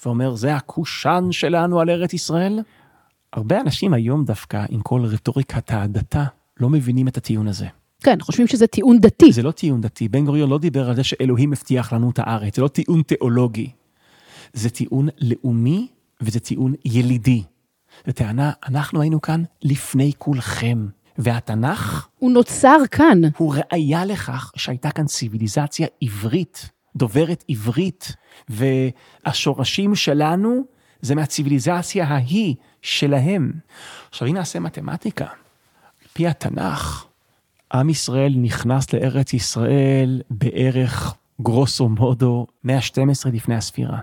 ואומר, 0.05 0.35
זה 0.35 0.57
הקושאן 0.57 1.33
שלנו 1.33 1.81
על 1.81 1.91
ארץ 1.91 2.13
ישראל. 2.13 2.61
הרבה 3.33 3.61
אנשים 3.61 3.95
היום 3.95 4.25
דווקא, 4.25 4.65
עם 4.69 4.81
כל 4.81 5.05
רטוריקת 5.05 5.71
ההדתה, 5.71 6.25
לא 6.61 6.71
מבינים 6.71 7.09
את 7.09 7.17
הטיעון 7.17 7.49
הזה. 7.49 7.67
כן, 8.03 8.19
חושבים 8.21 8.47
שזה 8.47 8.67
טיעון 8.67 9.01
דתי. 9.01 9.33
זה 9.33 9.43
לא 9.43 9.51
טיעון 9.51 9.81
דתי, 9.81 10.09
בן 10.09 10.25
גוריון 10.25 10.51
לא 10.51 10.59
דיבר 10.59 10.89
על 10.89 10.97
זה 10.97 11.05
שאלוהים 11.05 11.53
הבטיח 11.53 11.93
לנו 11.93 12.11
את 12.11 12.19
הארץ, 12.19 12.57
זה 12.57 12.63
לא 12.63 12.69
טיעון 12.69 13.03
תיאולוגי. 13.03 13.71
זה 14.53 14.71
טיעון 14.71 15.09
לאומי 15.21 15.89
וזה 16.21 16.41
טיעון 16.41 16.75
ילידי. 16.85 17.43
זו 18.07 18.13
טענה, 18.13 18.53
אנחנו 18.69 19.01
היינו 19.01 19.21
כאן 19.21 19.43
לפני 19.63 20.13
כולכם, 20.19 20.87
והתנ"ך 21.19 22.09
הוא 22.19 22.31
נוצר 22.31 22.79
כאן. 22.91 23.21
הוא 23.37 23.55
ראיה 23.55 24.05
לכך 24.05 24.53
שהייתה 24.57 24.91
כאן 24.91 25.07
ציוויליזציה 25.07 25.87
עברית, 26.01 26.71
דוברת 26.99 27.45
עברית, 27.49 28.13
והשורשים 28.49 29.95
שלנו 29.95 30.65
זה 31.01 31.15
מהציוויליזציה 31.15 32.05
ההיא 32.05 32.55
שלהם. 32.83 33.53
עכשיו, 34.09 34.29
אם 34.29 34.35
נעשה 34.35 34.61
מתמטיקה, 34.61 35.25
על 35.25 36.09
פי 36.13 36.27
התנ"ך, 36.27 37.07
עם 37.73 37.91
ישראל 37.91 38.35
נכנס 38.37 38.93
לארץ 38.93 39.33
ישראל 39.33 40.23
בערך 40.31 41.15
גרוסו 41.43 41.89
מודו 41.89 42.47
112 42.65 43.33
לפני 43.33 43.55
הספירה. 43.55 43.99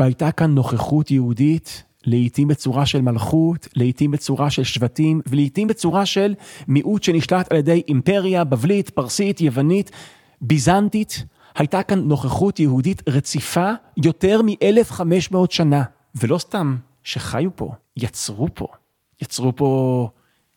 והייתה 0.00 0.32
כאן 0.32 0.54
נוכחות 0.54 1.10
יהודית, 1.10 1.82
לעתים 2.04 2.48
בצורה 2.48 2.86
של 2.86 3.00
מלכות, 3.00 3.68
לעתים 3.76 4.10
בצורה 4.10 4.50
של 4.50 4.64
שבטים, 4.64 5.20
ולעתים 5.26 5.68
בצורה 5.68 6.06
של 6.06 6.34
מיעוט 6.68 7.02
שנשלט 7.02 7.52
על 7.52 7.58
ידי 7.58 7.82
אימפריה 7.88 8.44
בבלית, 8.44 8.90
פרסית, 8.90 9.40
יוונית, 9.40 9.90
ביזנטית. 10.40 11.24
הייתה 11.54 11.82
כאן 11.82 11.98
נוכחות 11.98 12.60
יהודית 12.60 13.02
רציפה 13.08 13.70
יותר 13.96 14.40
מ-1500 14.42 15.36
שנה. 15.50 15.82
ולא 16.14 16.38
סתם 16.38 16.76
שחיו 17.02 17.56
פה, 17.56 17.72
יצרו 17.96 18.48
פה. 18.54 18.66
יצרו 19.22 19.56
פה 19.56 20.08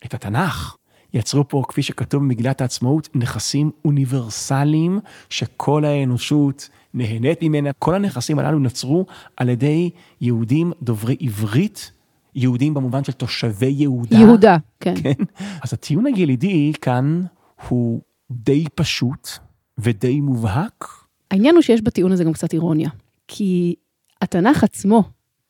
את 0.06 0.14
התנ"ך. 0.14 0.76
יצרו 1.14 1.48
פה, 1.48 1.64
כפי 1.68 1.84
שכתוב 1.84 2.24
במגילת 2.24 2.62
העצמאות, 2.62 3.10
נכסים 3.16 3.72
אוניברסליים 3.86 5.00
שכל 5.30 5.86
האנושות 5.86 6.70
נהנית 6.94 7.40
ממנה. 7.42 7.74
כל 7.74 7.96
הנכסים 7.96 8.40
הללו 8.40 8.60
נוצרו 8.60 9.06
על 9.38 9.50
ידי 9.50 9.90
יהודים 10.22 10.72
דוברי 10.82 11.16
עברית, 11.20 11.92
יהודים 12.36 12.74
במובן 12.74 13.04
של 13.04 13.12
תושבי 13.12 13.70
יהודה. 13.70 14.18
יהודה, 14.18 14.58
כן. 14.80 14.94
כן. 15.04 15.24
אז 15.62 15.74
הטיעון 15.74 16.06
הילידי 16.06 16.74
כאן 16.82 17.24
הוא 17.70 18.02
די 18.32 18.66
פשוט 18.76 19.30
ודי 19.78 20.22
מובהק. 20.22 20.86
העניין 21.32 21.56
הוא 21.56 21.62
שיש 21.62 21.82
בטיעון 21.82 22.12
הזה 22.12 22.24
גם 22.24 22.34
קצת 22.34 22.54
אירוניה. 22.54 22.90
כי 23.28 23.76
התנ"ך 24.22 24.64
עצמו 24.64 25.04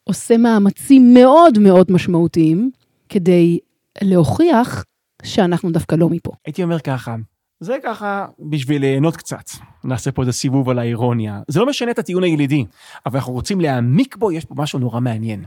עושה 0.03 0.37
מאמצים 0.37 1.13
מאוד 1.13 1.59
מאוד 1.59 1.91
משמעותיים 1.91 2.71
כדי 3.09 3.59
להוכיח 4.01 4.85
שאנחנו 5.23 5.71
דווקא 5.71 5.95
לא 5.95 6.09
מפה. 6.09 6.31
הייתי 6.45 6.63
אומר 6.63 6.79
ככה, 6.79 7.15
זה 7.59 7.77
ככה 7.83 8.25
בשביל 8.39 8.81
ליהנות 8.81 9.17
קצת. 9.17 9.49
נעשה 9.83 10.11
פה 10.11 10.21
איזה 10.21 10.31
סיבוב 10.31 10.69
על 10.69 10.79
האירוניה. 10.79 11.41
זה 11.47 11.59
לא 11.59 11.65
משנה 11.65 11.91
את 11.91 11.99
הטיעון 11.99 12.23
הילידי, 12.23 12.65
אבל 13.05 13.17
אנחנו 13.17 13.33
רוצים 13.33 13.61
להעמיק 13.61 14.15
בו, 14.15 14.31
יש 14.31 14.45
פה 14.45 14.55
משהו 14.57 14.79
נורא 14.79 14.99
מעניין. 14.99 15.45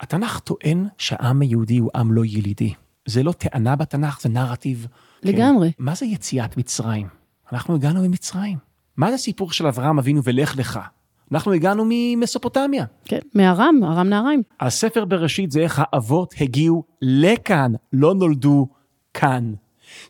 התנ"ך 0.00 0.38
טוען 0.38 0.86
שהעם 0.98 1.40
היהודי 1.40 1.78
הוא 1.78 1.90
עם 1.94 2.12
לא 2.12 2.24
ילידי. 2.24 2.74
זה 3.06 3.22
לא 3.22 3.32
טענה 3.32 3.76
בתנ"ך, 3.76 4.20
זה 4.20 4.28
נרטיב. 4.28 4.86
לגמרי. 5.22 5.72
כן. 5.72 5.84
מה 5.84 5.94
זה 5.94 6.06
יציאת 6.06 6.56
מצרים? 6.56 7.21
אנחנו 7.52 7.74
הגענו 7.74 8.02
ממצרים. 8.02 8.58
מה 8.96 9.10
זה 9.10 9.16
סיפור 9.16 9.52
של 9.52 9.66
אברהם 9.66 9.98
אבינו 9.98 10.20
ולך 10.24 10.58
לך? 10.58 10.80
אנחנו 11.32 11.52
הגענו 11.52 11.84
ממסופוטמיה. 11.88 12.84
כן, 13.04 13.18
מארם, 13.34 13.80
ארם 13.84 14.08
נהריים. 14.08 14.42
הספר 14.60 15.04
בראשית 15.04 15.50
זה 15.50 15.60
איך 15.60 15.82
האבות 15.84 16.34
הגיעו 16.40 16.84
לכאן, 17.02 17.72
לא 17.92 18.14
נולדו 18.14 18.66
כאן. 19.14 19.52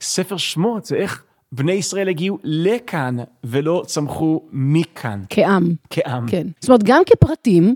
ספר 0.01 0.37
שמות 0.37 0.85
זה 0.85 0.97
איך 0.97 1.25
בני 1.53 1.73
ישראל 1.73 2.09
הגיעו 2.09 2.39
לכאן 2.45 3.17
ולא 3.45 3.83
צמחו 3.87 4.43
מכאן, 4.53 5.23
כעם. 5.29 5.75
כעם. 5.91 6.27
כן. 6.29 6.47
זאת 6.61 6.69
אומרת, 6.69 6.83
גם 6.83 7.03
כפרטים, 7.07 7.75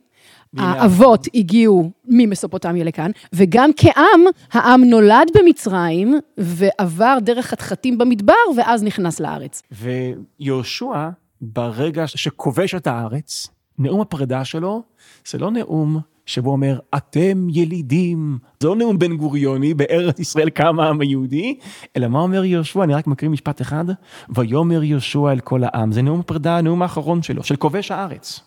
האבות 0.59 1.27
הגיעו 1.35 1.90
ממסופוטמיה 2.09 2.85
לכאן, 2.85 3.11
וגם 3.33 3.71
כעם, 3.77 4.21
העם 4.53 4.85
נולד 4.85 5.31
במצרים, 5.35 6.14
ועבר 6.38 7.19
דרך 7.23 7.47
חתחתים 7.47 7.99
במדבר, 7.99 8.35
ואז 8.57 8.83
נכנס 8.83 9.21
לארץ. 9.21 9.62
ויהושע, 9.73 11.09
ברגע 11.40 12.07
שכובש 12.07 12.75
את 12.75 12.87
הארץ, 12.87 13.49
נאום 13.79 14.01
הפרידה 14.01 14.45
שלו, 14.45 14.83
זה 15.29 15.38
לא 15.38 15.51
נאום 15.51 15.99
שבו 16.27 16.51
אומר, 16.51 16.79
אתם 16.97 17.47
ילידים. 17.51 18.38
זה 18.61 18.69
לא 18.69 18.77
נאום 18.77 18.99
בן 18.99 19.16
גוריוני, 19.16 19.75
בארץ 19.75 20.21
ישראל 20.21 20.51
קם 20.51 20.81
העם 20.81 21.01
היהודי, 21.01 21.59
אלא 21.97 22.09
מה 22.09 22.21
אומר 22.21 22.45
יהושע? 22.45 22.85
אני 22.85 22.95
רק 22.95 23.07
מקריא 23.07 23.31
משפט 23.31 23.61
אחד, 23.61 23.85
ויאמר 24.29 24.83
יהושע 24.83 25.33
אל 25.33 25.40
כל 25.40 25.61
העם. 25.64 25.92
זה 25.92 26.03
נאום 26.03 26.21
הפרידה, 26.21 26.59
הנאום 26.59 26.83
האחרון 26.83 27.23
שלו, 27.23 27.42
של 27.45 27.57
כובש 27.57 27.90
הארץ. 27.90 28.40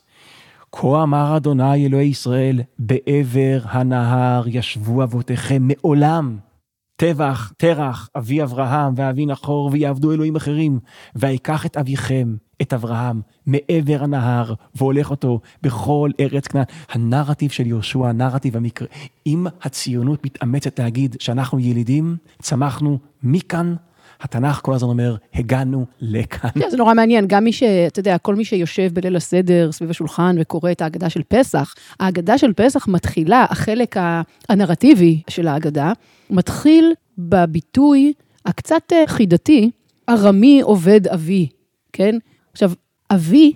כה 0.71 1.03
אמר 1.03 1.37
אדוני 1.37 1.85
אלוהי 1.85 2.07
ישראל, 2.07 2.61
בעבר 2.79 3.59
הנהר 3.63 4.43
ישבו 4.47 5.03
אבותיכם 5.03 5.67
מעולם. 5.67 6.37
טבח, 6.95 7.51
תרח, 7.57 8.09
אבי 8.17 8.43
אברהם 8.43 8.93
ואבי 8.97 9.25
נחור, 9.25 9.69
ויעבדו 9.71 10.11
אלוהים 10.11 10.35
אחרים. 10.35 10.79
ויקח 11.15 11.65
את 11.65 11.77
אביכם, 11.77 12.35
את 12.61 12.73
אברהם 12.73 13.21
מעבר 13.45 14.03
הנהר 14.03 14.53
והולך 14.75 15.11
אותו 15.11 15.39
בכל 15.61 16.11
ארץ 16.19 16.47
כנען. 16.47 16.65
הנרטיב 16.89 17.51
של 17.51 17.67
יהושע, 17.67 18.07
הנרטיב 18.07 18.57
המקרה, 18.57 18.87
אם 19.27 19.47
הציונות 19.61 20.25
מתאמצת 20.25 20.79
להגיד 20.79 21.15
שאנחנו 21.19 21.59
ילידים, 21.59 22.17
צמחנו 22.41 22.99
מכאן, 23.23 23.75
התנ"ך 24.21 24.59
כל 24.63 24.73
הזמן 24.73 24.89
אומר, 24.89 25.15
הגענו 25.33 25.85
לכאן. 26.01 26.49
כן, 26.59 26.69
זה 26.69 26.77
נורא 26.77 26.93
מעניין, 26.93 27.25
גם 27.27 27.43
מי 27.43 27.53
ש... 27.53 27.63
אתה 27.63 27.99
יודע, 27.99 28.17
כל 28.17 28.35
מי 28.35 28.45
שיושב 28.45 28.93
בליל 28.93 29.15
הסדר 29.15 29.71
סביב 29.71 29.89
השולחן 29.89 30.35
וקורא 30.39 30.71
את 30.71 30.81
ההגדה 30.81 31.09
של 31.09 31.21
פסח, 31.27 31.75
ההגדה 31.99 32.37
של 32.37 32.53
פסח 32.53 32.87
מתחילה, 32.87 33.45
החלק 33.49 33.95
הנרטיבי 34.49 35.21
של 35.27 35.47
ההגדה, 35.47 35.91
מתחיל 36.29 36.93
בביטוי 37.17 38.13
הקצת 38.45 38.93
אה, 38.93 39.03
חידתי, 39.07 39.71
ארמי 40.09 40.61
עובד 40.61 41.07
אבי, 41.07 41.47
כן? 41.93 42.15
עכשיו, 42.51 42.71
אבי, 43.11 43.53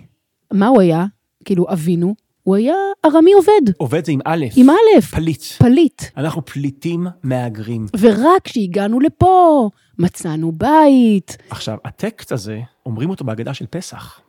מה 0.52 0.66
הוא 0.66 0.80
היה? 0.80 1.04
כאילו, 1.44 1.66
אבינו, 1.72 2.14
הוא 2.42 2.56
היה 2.56 2.74
ארמי 3.04 3.32
עובד. 3.32 3.72
עובד 3.76 4.04
זה 4.04 4.12
עם 4.12 4.20
א', 4.24 4.46
עם 4.56 4.70
א', 4.70 5.00
פליט. 5.00 5.42
פליט. 5.42 6.02
אנחנו 6.16 6.44
פליטים 6.44 7.06
מהגרים. 7.22 7.86
ורק 8.00 8.42
כשהגענו 8.44 9.00
לפה, 9.00 9.70
מצאנו 9.98 10.52
בית. 10.52 11.36
עכשיו, 11.50 11.78
הטקסט 11.84 12.32
הזה, 12.32 12.60
אומרים 12.86 13.10
אותו 13.10 13.24
בהגדה 13.24 13.54
של 13.54 13.66
פסח, 13.70 14.20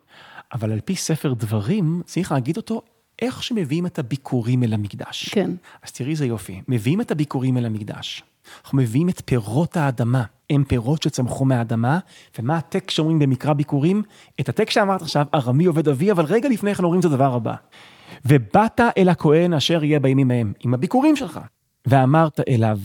אבל 0.52 0.72
על 0.72 0.80
פי 0.80 0.96
ספר 0.96 1.32
דברים, 1.32 2.02
צריך 2.04 2.32
להגיד 2.32 2.56
אותו 2.56 2.82
איך 3.22 3.42
שמביאים 3.42 3.86
את 3.86 3.98
הביקורים 3.98 4.62
אל 4.62 4.74
המקדש. 4.74 5.28
כן. 5.28 5.50
אז 5.82 5.92
תראי 5.92 6.10
איזה 6.10 6.26
יופי, 6.26 6.62
מביאים 6.68 7.00
את 7.00 7.10
הביקורים 7.10 7.56
אל 7.56 7.66
המקדש. 7.66 8.22
אנחנו 8.64 8.78
מביאים 8.78 9.08
את 9.08 9.22
פירות 9.24 9.76
האדמה, 9.76 10.24
הם 10.50 10.64
פירות 10.64 11.02
שצמחו 11.02 11.44
מהאדמה, 11.44 11.98
ומה 12.38 12.56
הטקסט 12.56 12.90
שאומרים 12.90 13.18
במקרא 13.18 13.52
ביקורים? 13.52 14.02
את 14.40 14.48
הטקסט 14.48 14.74
שאמרת 14.74 15.02
עכשיו, 15.02 15.26
ארמי 15.34 15.64
עובד 15.64 15.88
אבי, 15.88 16.10
אבל 16.10 16.24
רגע 16.24 16.48
לפני 16.48 16.74
כן 16.74 16.84
אומרים 16.84 17.00
את 17.00 17.04
הדבר 17.04 17.34
הבא. 17.34 17.54
ובאת 18.24 18.80
אל 18.98 19.08
הכהן 19.08 19.52
אשר 19.52 19.84
יהיה 19.84 20.00
בימים 20.00 20.30
ההם, 20.30 20.52
עם 20.60 20.74
הביקורים 20.74 21.16
שלך, 21.16 21.40
ואמרת 21.86 22.40
אליו, 22.48 22.78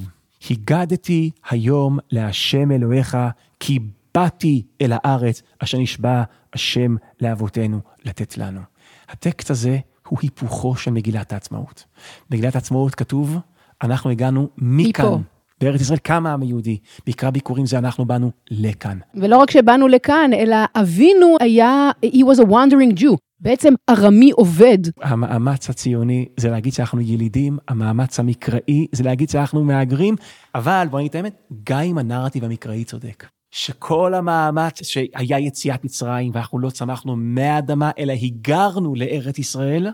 הגדתי 0.49 1.31
היום 1.49 1.99
להשם 2.11 2.71
אלוהיך, 2.71 3.17
כי 3.59 3.79
באתי 4.15 4.63
אל 4.81 4.91
הארץ 4.95 5.41
אשר 5.59 5.77
נשבע 5.77 6.23
השם 6.53 6.95
לאבותינו 7.21 7.79
לתת 8.05 8.37
לנו. 8.37 8.61
הטקסט 9.09 9.49
הזה 9.49 9.77
הוא 10.07 10.19
היפוכו 10.21 10.75
של 10.75 10.91
מגילת 10.91 11.33
העצמאות. 11.33 11.83
במגילת 12.29 12.55
העצמאות 12.55 12.95
כתוב, 12.95 13.37
אנחנו 13.83 14.09
הגענו 14.09 14.49
מכאן. 14.57 15.05
מפה. 15.05 15.19
בארץ 15.61 15.81
ישראל 15.81 15.99
קם 15.99 16.25
העם 16.25 16.41
היהודי, 16.41 16.77
בעיקר 17.05 17.31
ביקורים 17.31 17.65
זה 17.65 17.77
אנחנו 17.77 18.05
באנו 18.05 18.31
לכאן. 18.51 18.97
ולא 19.15 19.37
רק 19.37 19.51
שבאנו 19.51 19.87
לכאן, 19.87 20.31
אלא 20.33 20.57
אבינו 20.75 21.35
היה, 21.39 21.89
he 22.05 22.19
was 22.19 22.39
a 22.39 22.45
wandering 22.45 22.99
Jew. 22.99 23.15
בעצם 23.41 23.73
ארמי 23.89 24.31
עובד. 24.31 24.77
המאמץ 25.01 25.69
הציוני 25.69 26.25
זה 26.37 26.49
להגיד 26.49 26.73
שאנחנו 26.73 27.01
ילידים, 27.01 27.57
המאמץ 27.67 28.19
המקראי 28.19 28.87
זה 28.91 29.03
להגיד 29.03 29.29
שאנחנו 29.29 29.63
מהגרים, 29.63 30.15
אבל 30.55 30.87
בוא 30.91 30.99
נגיד 30.99 31.09
את 31.09 31.15
האמת, 31.15 31.33
גם 31.63 31.79
אם 31.79 31.97
הנרטיב 31.97 32.43
המקראי 32.43 32.83
צודק. 32.83 33.25
שכל 33.51 34.13
המאמץ 34.13 34.83
שהיה 34.83 35.39
יציאת 35.39 35.83
מצרים 35.83 36.31
ואנחנו 36.33 36.59
לא 36.59 36.69
צמחנו 36.69 37.15
מהאדמה 37.15 37.91
אלא 37.99 38.13
היגרנו 38.13 38.95
לארץ 38.95 39.39
ישראל, 39.39 39.87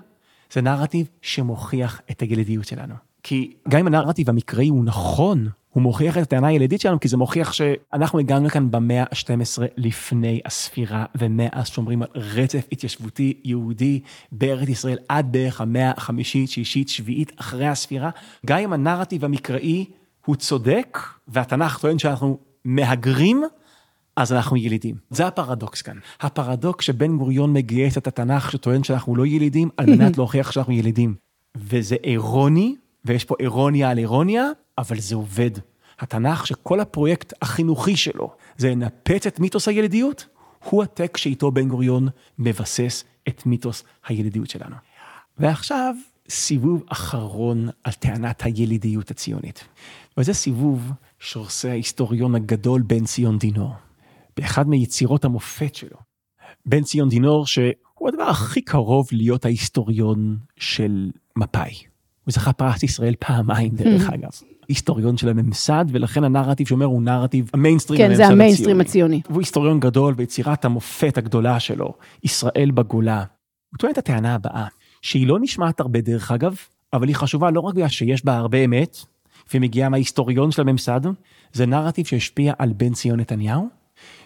זה 0.54 0.62
נרטיב 0.62 1.08
שמוכיח 1.22 2.02
את 2.12 2.22
הגלדיות 2.22 2.66
שלנו. 2.66 2.94
כי 3.24 3.54
גם 3.70 3.80
אם 3.80 3.88
הנרטיב 3.88 4.30
המקראי 4.30 4.68
הוא 4.68 4.86
נכון, 4.86 5.48
הוא 5.78 5.84
מוכיח 5.84 6.18
את 6.18 6.22
הטענה 6.22 6.48
הילידית 6.48 6.82
שלנו, 6.82 7.00
כי 7.00 7.08
זה 7.08 7.18
מוכיח 7.18 7.54
שאנחנו 7.54 8.20
הגענו 8.20 8.46
לכאן 8.46 8.72
במאה 8.72 9.04
ה-12 9.04 9.62
לפני 9.78 10.42
הספירה, 10.46 11.06
ומאז 11.18 11.68
שומרים 11.68 12.02
על 12.02 12.08
רצף 12.16 12.68
התיישבותי 12.72 13.42
יהודי 13.44 14.00
בארץ 14.32 14.70
ישראל 14.70 14.98
עד 15.10 15.32
בערך 15.32 15.62
המאה 15.62 15.92
החמישית, 15.98 16.50
שישית, 16.50 16.90
שביעית, 16.90 17.32
אחרי 17.36 17.68
הספירה. 17.68 18.10
גם 18.46 18.58
אם 18.58 18.74
הנרטיב 18.74 19.26
המקראי 19.26 19.86
הוא 20.26 20.36
צודק, 20.36 20.98
והתנ"ך 21.28 21.78
טוען 21.78 22.00
שאנחנו 22.00 22.38
מהגרים, 22.66 23.44
אז 24.16 24.34
אנחנו 24.34 24.58
ילידים. 24.58 24.96
זה 25.10 25.28
הפרדוקס 25.28 25.82
כאן. 25.82 25.98
הפרדוקס 26.22 26.86
שבן 26.86 27.18
גוריון 27.18 27.54
מגייס 27.54 27.98
את 27.98 28.08
התנ"ך 28.08 28.52
שטוען 28.52 28.84
שאנחנו 28.84 29.16
לא 29.16 29.26
ילידים, 29.26 29.70
על 29.78 29.86
מנת 29.86 30.18
להוכיח 30.18 30.52
שאנחנו 30.52 30.74
ילידים. 30.74 31.16
וזה 31.58 31.96
אירוני, 32.04 32.76
ויש 33.06 33.26
פה 33.26 33.36
אירוניה 33.40 33.90
על 33.90 33.98
אירוניה, 33.98 34.46
אבל 34.78 35.00
זה 35.00 35.16
עובד. 35.16 35.52
התנ"ך 36.00 36.48
שכל 36.48 36.80
הפרויקט 36.80 37.34
החינוכי 37.42 37.96
שלו 37.96 38.32
זה 38.58 38.70
לנפץ 38.70 39.28
את 39.28 39.40
מיתוס 39.40 39.68
הילידיות, 39.68 40.28
הוא 40.64 40.84
הטקסט 40.84 41.24
שאיתו 41.24 41.52
בן 41.52 41.68
גוריון 41.68 42.08
מבסס 42.40 43.04
את 43.28 43.46
מיתוס 43.46 43.84
הילידיות 44.08 44.50
שלנו. 44.50 44.76
ועכשיו, 45.38 45.96
סיבוב 46.30 46.84
אחרון 46.88 47.70
על 47.84 47.94
טענת 47.94 48.42
הילידיות 48.42 49.12
הציונית. 49.12 49.68
וזה 50.18 50.34
סיבוב 50.34 50.92
שעושה 51.20 51.70
ההיסטוריון 51.72 52.36
הגדול 52.36 52.82
בן 52.82 53.06
ציון 53.06 53.38
דינור. 53.38 53.74
באחד 54.38 54.68
מיצירות 54.68 55.26
המופת 55.26 55.76
שלו. 55.76 55.98
בן 56.66 56.84
ציון 56.84 57.10
דינור 57.10 57.48
שהוא 57.48 58.08
הדבר 58.08 58.24
הכי 58.24 58.62
קרוב 58.62 59.08
להיות 59.12 59.46
ההיסטוריון 59.46 60.38
של 60.58 61.12
מפא"י. 61.36 61.97
הוא 62.28 62.34
זכה 62.34 62.54
פרס 62.54 62.84
ישראל 62.84 63.14
פעמיים 63.20 63.76
דרך 63.76 64.10
אגב. 64.10 64.30
היסטוריון 64.68 65.18
של 65.18 65.30
הממסד 65.30 65.86
ולכן 65.92 66.24
הנרטיב 66.24 66.68
שאומר 66.68 66.86
הוא 66.86 67.02
נרטיב 67.02 67.50
המיינסטרים. 67.54 68.00
כן, 68.00 68.16
זה 68.16 68.28
המיינסטרים 68.28 68.82
הציוני. 68.82 69.22
והוא 69.30 69.40
היסטוריון 69.40 69.80
גדול 69.80 70.14
ביצירת 70.14 70.66
המופת 70.66 71.18
הגדולה 71.18 71.60
שלו, 71.60 71.94
ישראל 72.24 72.72
בגולה. 72.74 73.24
הוא 73.72 73.78
טוען 73.78 73.94
את 73.94 73.98
הטענה 73.98 74.36
הבאה, 74.36 74.66
שהיא 75.02 75.28
לא 75.28 75.38
נשמעת 75.42 75.80
הרבה 75.80 76.02
דרך 76.02 76.32
אגב, 76.32 76.56
אבל 76.94 77.08
היא 77.08 77.16
חשובה 77.16 77.52
לא 77.52 77.60
רק 77.60 77.74
בגלל 77.74 77.88
שיש 77.88 78.26
בה 78.26 78.38
הרבה 78.38 78.58
אמת, 78.58 78.98
ומגיעה 79.54 79.90
מההיסטוריון 79.90 80.52
של 80.52 80.62
הממסד, 80.62 81.02
זה 81.54 81.66
נרטיב 81.66 82.06
שהשפיע 82.06 82.54
על 82.58 82.74
בן 82.74 82.94
ציון 82.94 83.20
נתניהו, 83.20 83.68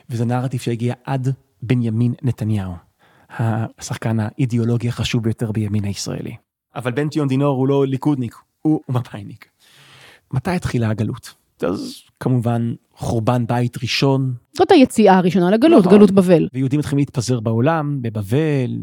וזה 0.09 0.25
נרטיב 0.25 0.59
שהגיע 0.59 0.93
עד 1.05 1.33
בנימין 1.61 2.13
נתניהו, 2.21 2.73
השחקן 3.29 4.17
האידיאולוגי 4.19 4.87
החשוב 4.87 5.23
ביותר 5.23 5.51
בימין 5.51 5.83
הישראלי. 5.83 6.35
אבל 6.75 6.91
בן 6.91 7.09
ציון 7.09 7.27
דינור 7.27 7.57
הוא 7.57 7.67
לא 7.67 7.87
ליכודניק, 7.87 8.35
הוא 8.61 8.79
מפא"יניק. 8.89 9.45
מתי 10.33 10.51
התחילה 10.51 10.89
הגלות? 10.89 11.33
אז 11.63 12.01
כמובן 12.19 12.73
חורבן 12.95 13.47
בית 13.47 13.77
ראשון. 13.81 14.33
זאת 14.53 14.71
היציאה 14.71 15.17
הראשונה 15.17 15.51
לגלות, 15.51 15.85
נכון. 15.85 15.97
גלות 15.97 16.11
בבל. 16.11 16.47
ויהודים 16.53 16.79
מתחילים 16.79 16.99
להתפזר 16.99 17.39
בעולם, 17.39 18.01
בבבל, 18.01 18.77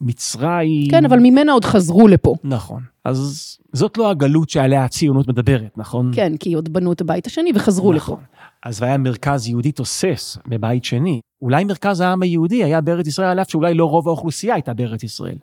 מצרים. 0.00 0.90
כן, 0.90 1.04
אבל 1.04 1.18
ממנה 1.18 1.52
עוד 1.52 1.64
חזרו 1.64 2.08
לפה. 2.08 2.34
נכון. 2.44 2.82
אז 3.04 3.58
זאת 3.72 3.98
לא 3.98 4.10
הגלות 4.10 4.50
שעליה 4.50 4.84
הציונות 4.84 5.28
מדברת, 5.28 5.78
נכון? 5.78 6.10
כן, 6.14 6.36
כי 6.36 6.54
עוד 6.54 6.72
בנו 6.72 6.92
את 6.92 7.00
הבית 7.00 7.26
השני 7.26 7.50
וחזרו 7.54 7.92
לפה. 7.92 8.02
נכון. 8.02 8.20
אז 8.62 8.82
והיה 8.82 8.98
מרכז 8.98 9.48
יהודי 9.48 9.72
תוסס 9.72 10.38
בבית 10.46 10.84
שני. 10.84 11.20
אולי 11.42 11.64
מרכז 11.64 12.00
העם 12.00 12.22
היהודי 12.22 12.64
היה 12.64 12.80
בארץ 12.80 13.06
ישראל, 13.06 13.28
על 13.28 13.40
אף 13.40 13.50
שאולי 13.50 13.74
לא 13.74 13.84
רוב 13.84 14.08
האוכלוסייה 14.08 14.54
הייתה 14.54 14.74
בארץ 14.74 15.02
ישראל. 15.02 15.36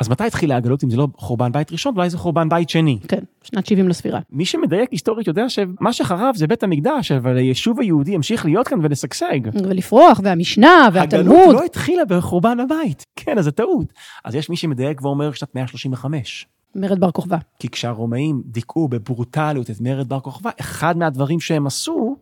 אז 0.00 0.08
מתי 0.08 0.24
התחילה 0.24 0.56
הגלות 0.56 0.84
אם 0.84 0.90
זה 0.90 0.96
לא 0.96 1.08
חורבן 1.16 1.52
בית 1.52 1.72
ראשון, 1.72 1.94
אולי 1.96 2.10
זה 2.10 2.18
חורבן 2.18 2.48
בית 2.48 2.68
שני. 2.68 2.98
כן, 3.08 3.22
שנת 3.42 3.66
70 3.66 3.88
לספירה. 3.88 4.20
מי 4.30 4.44
שמדייק 4.44 4.90
היסטורית 4.90 5.26
יודע 5.26 5.48
שמה 5.48 5.92
שחרב 5.92 6.34
זה 6.36 6.46
בית 6.46 6.62
המקדש, 6.62 7.12
אבל 7.12 7.36
היישוב 7.36 7.80
היהודי 7.80 8.14
המשיך 8.14 8.44
להיות 8.44 8.68
כאן 8.68 8.78
ולשגשג. 8.82 9.40
ולפרוח, 9.54 10.20
והמשנה, 10.24 10.88
והתלמוד. 10.92 11.36
הגלות 11.36 11.54
לא 11.54 11.64
התחילה 11.64 12.04
בחורבן 12.04 12.60
הבית. 12.60 13.06
כן, 13.16 13.38
אז 13.38 13.44
זה 13.44 13.50
טעות. 13.50 13.92
אז 14.24 14.34
יש 14.34 14.50
מי 14.50 14.56
שמדייק 14.56 15.02
ואומר 15.02 15.32
שנת 15.32 15.54
135. 15.54 16.46
מרד 16.74 17.00
בר 17.00 17.10
כוכבא. 17.10 17.38
כי 17.58 17.68
כשהרומאים 17.68 18.42
דיכאו 18.46 18.88
בברוטליות 18.88 19.70
את 19.70 19.80
מרד 19.80 20.08
בר 20.08 20.20
כוכבא, 20.20 20.50
אחד 20.60 20.96
מהדברים 20.96 21.40
שהם 21.40 21.66
עשו, 21.66 22.16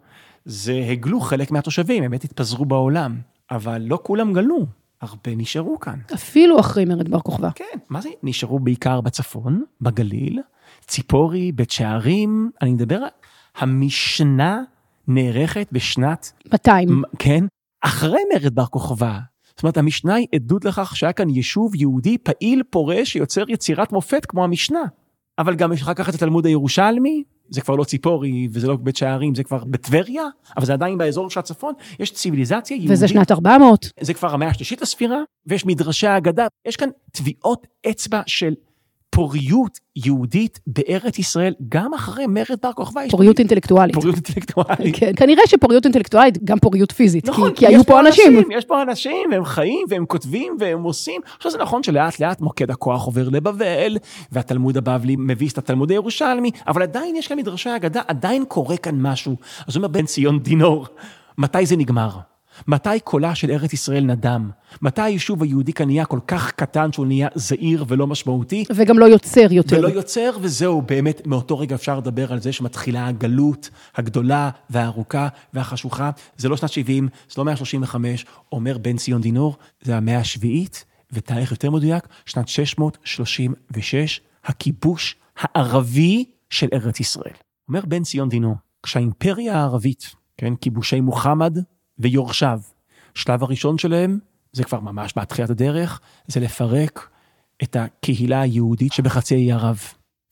זה 0.45 0.87
הגלו 0.91 1.21
חלק 1.21 1.51
מהתושבים, 1.51 2.03
הם 2.03 2.11
באמת 2.11 2.25
התפזרו 2.25 2.65
בעולם. 2.65 3.17
אבל 3.51 3.83
לא 3.87 3.99
כולם 4.03 4.33
גלו, 4.33 4.67
הרבה 5.01 5.35
נשארו 5.37 5.81
כאן. 5.81 5.99
אפילו 6.15 6.61
אחרי 6.61 6.85
מרד 6.85 7.09
בר 7.09 7.21
כוכבא. 7.21 7.49
כן, 7.55 7.65
מה 7.89 8.01
זה? 8.01 8.09
נשארו 8.23 8.59
בעיקר 8.59 9.01
בצפון, 9.01 9.65
בגליל, 9.81 10.41
ציפורי, 10.87 11.53
בית 11.53 11.71
שערים, 11.71 12.51
אני 12.63 12.73
מדבר, 12.73 12.97
על- 12.97 13.09
המשנה 13.57 14.63
נערכת 15.09 15.69
בשנת, 15.73 16.33
200. 16.53 17.03
כן, 17.19 17.45
אחרי 17.83 18.21
מרד 18.35 18.55
בר 18.55 18.67
כוכבא. 18.67 19.19
זאת 19.49 19.63
אומרת, 19.63 19.77
המשנה 19.77 20.15
היא 20.15 20.27
עדות 20.35 20.65
לכך 20.65 20.97
שהיה 20.97 21.13
כאן 21.13 21.29
יישוב 21.31 21.75
יהודי 21.75 22.19
פעיל 22.19 22.63
פורה 22.71 23.05
שיוצר 23.05 23.45
יצירת 23.51 23.93
מופת 23.93 24.27
כמו 24.27 24.45
המשנה. 24.45 24.83
אבל 25.39 25.55
גם 25.55 25.73
יש 25.73 25.83
אחר 25.83 25.95
כך 25.95 26.09
את 26.09 26.15
התלמוד 26.15 26.47
הירושלמי, 26.47 27.23
זה 27.51 27.61
כבר 27.61 27.77
לא 27.77 27.85
ציפורי 27.85 28.49
וזה 28.53 28.69
לא 28.69 28.77
בית 28.77 28.97
שערים, 28.97 29.35
זה 29.35 29.45
כבר 29.45 29.65
בטבריה, 29.65 30.25
אבל 30.57 30.67
זה 30.67 30.73
עדיין 30.73 30.99
באזור 30.99 31.31
של 31.31 31.41
הצפון, 31.41 31.75
יש 31.99 32.13
ציוויליזציה 32.13 32.75
יהודית. 32.75 32.91
וזה 32.91 33.09
שנת 33.09 33.31
400. 33.31 33.93
זה 34.01 34.15
כבר 34.15 34.35
המאה 34.35 34.49
השלישית 34.49 34.83
לספירה, 34.83 35.19
ויש 35.47 35.67
מדרשי 35.67 36.07
האגדה, 36.07 36.47
יש 36.69 36.77
כאן 36.77 36.89
טביעות 37.13 37.67
אצבע 37.91 38.23
של 38.27 38.55
פוריות 39.21 39.79
יהודית 39.97 40.61
בארץ 40.67 41.19
ישראל, 41.19 41.55
גם 41.69 41.95
אחרי 41.95 42.27
מרד 42.27 42.57
בר 42.63 42.73
כוכבא. 42.73 43.01
פוריות 43.11 43.39
אינטלקטואלית. 43.39 43.95
פוריות 43.95 44.15
אינטלקטואלית. 44.17 44.97
כן, 44.97 45.13
כנראה 45.17 45.43
שפוריות 45.47 45.85
אינטלקטואלית, 45.85 46.45
גם 46.45 46.59
פוריות 46.59 46.93
פיזית, 46.93 47.25
כי- 47.25 47.31
נכון, 47.31 47.53
כי 47.55 47.67
היו 47.67 47.81
יש 47.81 47.87
פה 47.87 48.01
אנשים. 48.01 48.41
יש 48.53 48.65
פה 48.65 48.83
אנשים, 48.83 49.29
והם 49.33 49.45
חיים, 49.45 49.87
והם 49.89 50.07
כותבים, 50.07 50.57
והם 50.61 50.83
עושים. 50.83 51.21
עכשיו 51.37 51.53
זה 51.53 51.59
נכון 51.59 51.83
שלאט 51.83 52.21
לאט 52.21 52.41
מוקד 52.41 52.71
הכוח 52.71 53.05
עובר 53.07 53.29
לבבל, 53.29 53.97
והתלמוד 54.33 54.77
הבבלי 54.77 55.17
מביס 55.19 55.53
את 55.53 55.59
התלמוד 55.59 55.91
הירושלמי, 55.91 56.51
אבל 56.69 56.83
עדיין 56.83 57.17
יש 57.17 57.27
כאן 57.29 57.39
מדרשי 57.39 57.71
אגדה, 57.77 58.01
עדיין 58.09 58.45
קורה 58.49 58.77
כאן 58.77 58.95
משהו. 59.01 59.37
אז 59.69 59.77
אומר 59.77 59.89
בן 59.89 60.07
ציון 60.07 60.39
דינור, 60.39 60.87
מתי 61.39 61.67
זה 61.67 61.77
נגמר? 61.77 62.11
מתי 62.69 63.01
קולה 63.05 63.35
של 63.35 63.51
ארץ 63.51 63.73
ישראל 63.73 64.05
נדם? 64.05 64.51
מתי 64.83 65.03
היישוב 65.03 65.43
היהודי 65.43 65.73
כאן 65.73 65.87
נהיה 65.87 66.05
כל 66.05 66.19
כך 66.27 66.51
קטן 66.51 66.93
שהוא 66.93 67.07
נהיה 67.07 67.29
זעיר 67.35 67.85
ולא 67.89 68.07
משמעותי? 68.07 68.65
וגם 68.75 68.99
לא 68.99 69.05
יוצר 69.05 69.53
יותר. 69.53 69.79
ולא 69.79 69.89
יוצר, 69.89 70.31
וזהו, 70.41 70.83
באמת, 70.83 71.27
מאותו 71.27 71.59
רגע 71.59 71.75
אפשר 71.75 71.99
לדבר 71.99 72.33
על 72.33 72.41
זה 72.41 72.53
שמתחילה 72.53 73.07
הגלות 73.07 73.71
הגדולה 73.95 74.51
והארוכה 74.71 75.29
והחשוכה. 75.55 76.11
זה 76.37 76.49
לא 76.49 76.57
שנת 76.57 76.71
70, 76.71 77.09
זה 77.29 77.35
לא 77.39 77.45
135, 77.45 78.27
אומר 78.53 78.79
בן 78.79 78.97
ציון 78.97 79.21
דינור, 79.21 79.57
זה 79.83 79.97
המאה 79.97 80.19
השביעית, 80.19 80.85
ותאריך 81.13 81.51
יותר 81.51 81.71
מדויק, 81.71 82.09
שנת 82.27 82.49
636, 82.49 84.21
הכיבוש 84.45 85.17
הערבי 85.39 86.25
של 86.51 86.69
ארץ 86.73 87.01
ישראל. 87.01 87.35
אומר 87.69 87.81
בן 87.85 88.03
ציון 88.03 88.29
דינור, 88.29 88.55
כשהאימפריה 88.83 89.57
הערבית, 89.57 90.15
כן, 90.37 90.57
כיבושי 90.57 91.01
מוחמד 91.01 91.59
ויורשיו, 92.01 92.61
שלב 93.15 93.43
הראשון 93.43 93.79
שלהם, 93.79 94.19
זה 94.53 94.65
כבר 94.65 94.81
ממש 94.81 95.13
בהתחילת 95.17 95.51
הדרך, 95.51 96.01
זה 96.27 96.41
לפרק 96.41 97.09
את 97.63 97.77
הקהילה 97.77 98.41
היהודית 98.41 98.93
שבחצי 98.93 99.35
האי 99.35 99.53
ערב. 99.53 99.81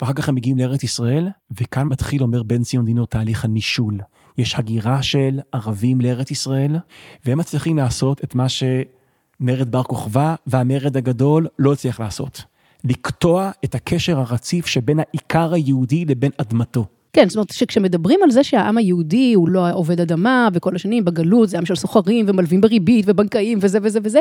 ואחר 0.03 0.13
כך 0.13 0.29
הם 0.29 0.35
מגיעים 0.35 0.59
לארץ 0.59 0.83
ישראל, 0.83 1.29
וכאן 1.61 1.87
מתחיל, 1.87 2.23
אומר 2.23 2.43
בן 2.43 2.63
ציון 2.63 2.85
דינו, 2.85 3.07
תהליך 3.07 3.45
הנישול. 3.45 3.99
יש 4.39 4.55
הגירה 4.55 5.03
של 5.03 5.41
ערבים 5.53 6.01
לארץ 6.01 6.31
ישראל, 6.31 6.77
והם 7.25 7.39
מצליחים 7.39 7.77
לעשות 7.77 8.25
את 8.25 8.35
מה 8.35 8.47
שמרד 8.49 9.71
בר 9.71 9.83
כוכבא 9.83 10.35
והמרד 10.47 10.97
הגדול 10.97 11.47
לא 11.59 11.73
הצליח 11.73 12.01
לעשות. 12.01 12.45
לקטוע 12.85 13.51
את 13.65 13.75
הקשר 13.75 14.21
הרציף 14.21 14.67
שבין 14.67 14.99
העיקר 14.99 15.53
היהודי 15.53 16.05
לבין 16.05 16.31
אדמתו. 16.37 16.87
כן, 17.19 17.29
זאת 17.29 17.37
אומרת 17.37 17.53
שכשמדברים 17.53 18.21
על 18.25 18.31
זה 18.31 18.45
שהעם 18.45 18.79
היהודי 18.79 19.33
הוא 19.35 19.49
לא 19.49 19.73
עובד 19.73 20.01
אדמה, 20.01 20.49
וכל 20.53 20.75
השנים 20.75 21.05
בגלות 21.05 21.49
זה 21.49 21.59
עם 21.59 21.67
של 21.67 21.75
סוחרים 21.75 22.27
ומלווים 22.29 22.61
בריבית 22.61 23.05
ובנקאים 23.09 23.59
וזה 23.63 23.79
וזה 23.83 23.99
וזה, 24.03 24.21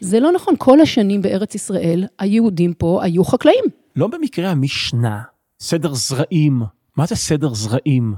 זה 0.00 0.20
לא 0.20 0.32
נכון. 0.32 0.54
כל 0.58 0.80
השנים 0.80 1.22
בארץ 1.22 1.54
ישראל, 1.54 2.04
היהודים 2.18 2.74
פה 2.74 3.00
היו 3.02 3.24
חקלאים. 3.24 3.64
לא 3.96 4.06
במקרה 4.06 4.50
המשנה, 4.50 5.22
סדר 5.60 5.94
זרעים. 5.94 6.62
מה 6.96 7.06
זה 7.06 7.16
סדר 7.16 7.54
זרעים? 7.54 8.14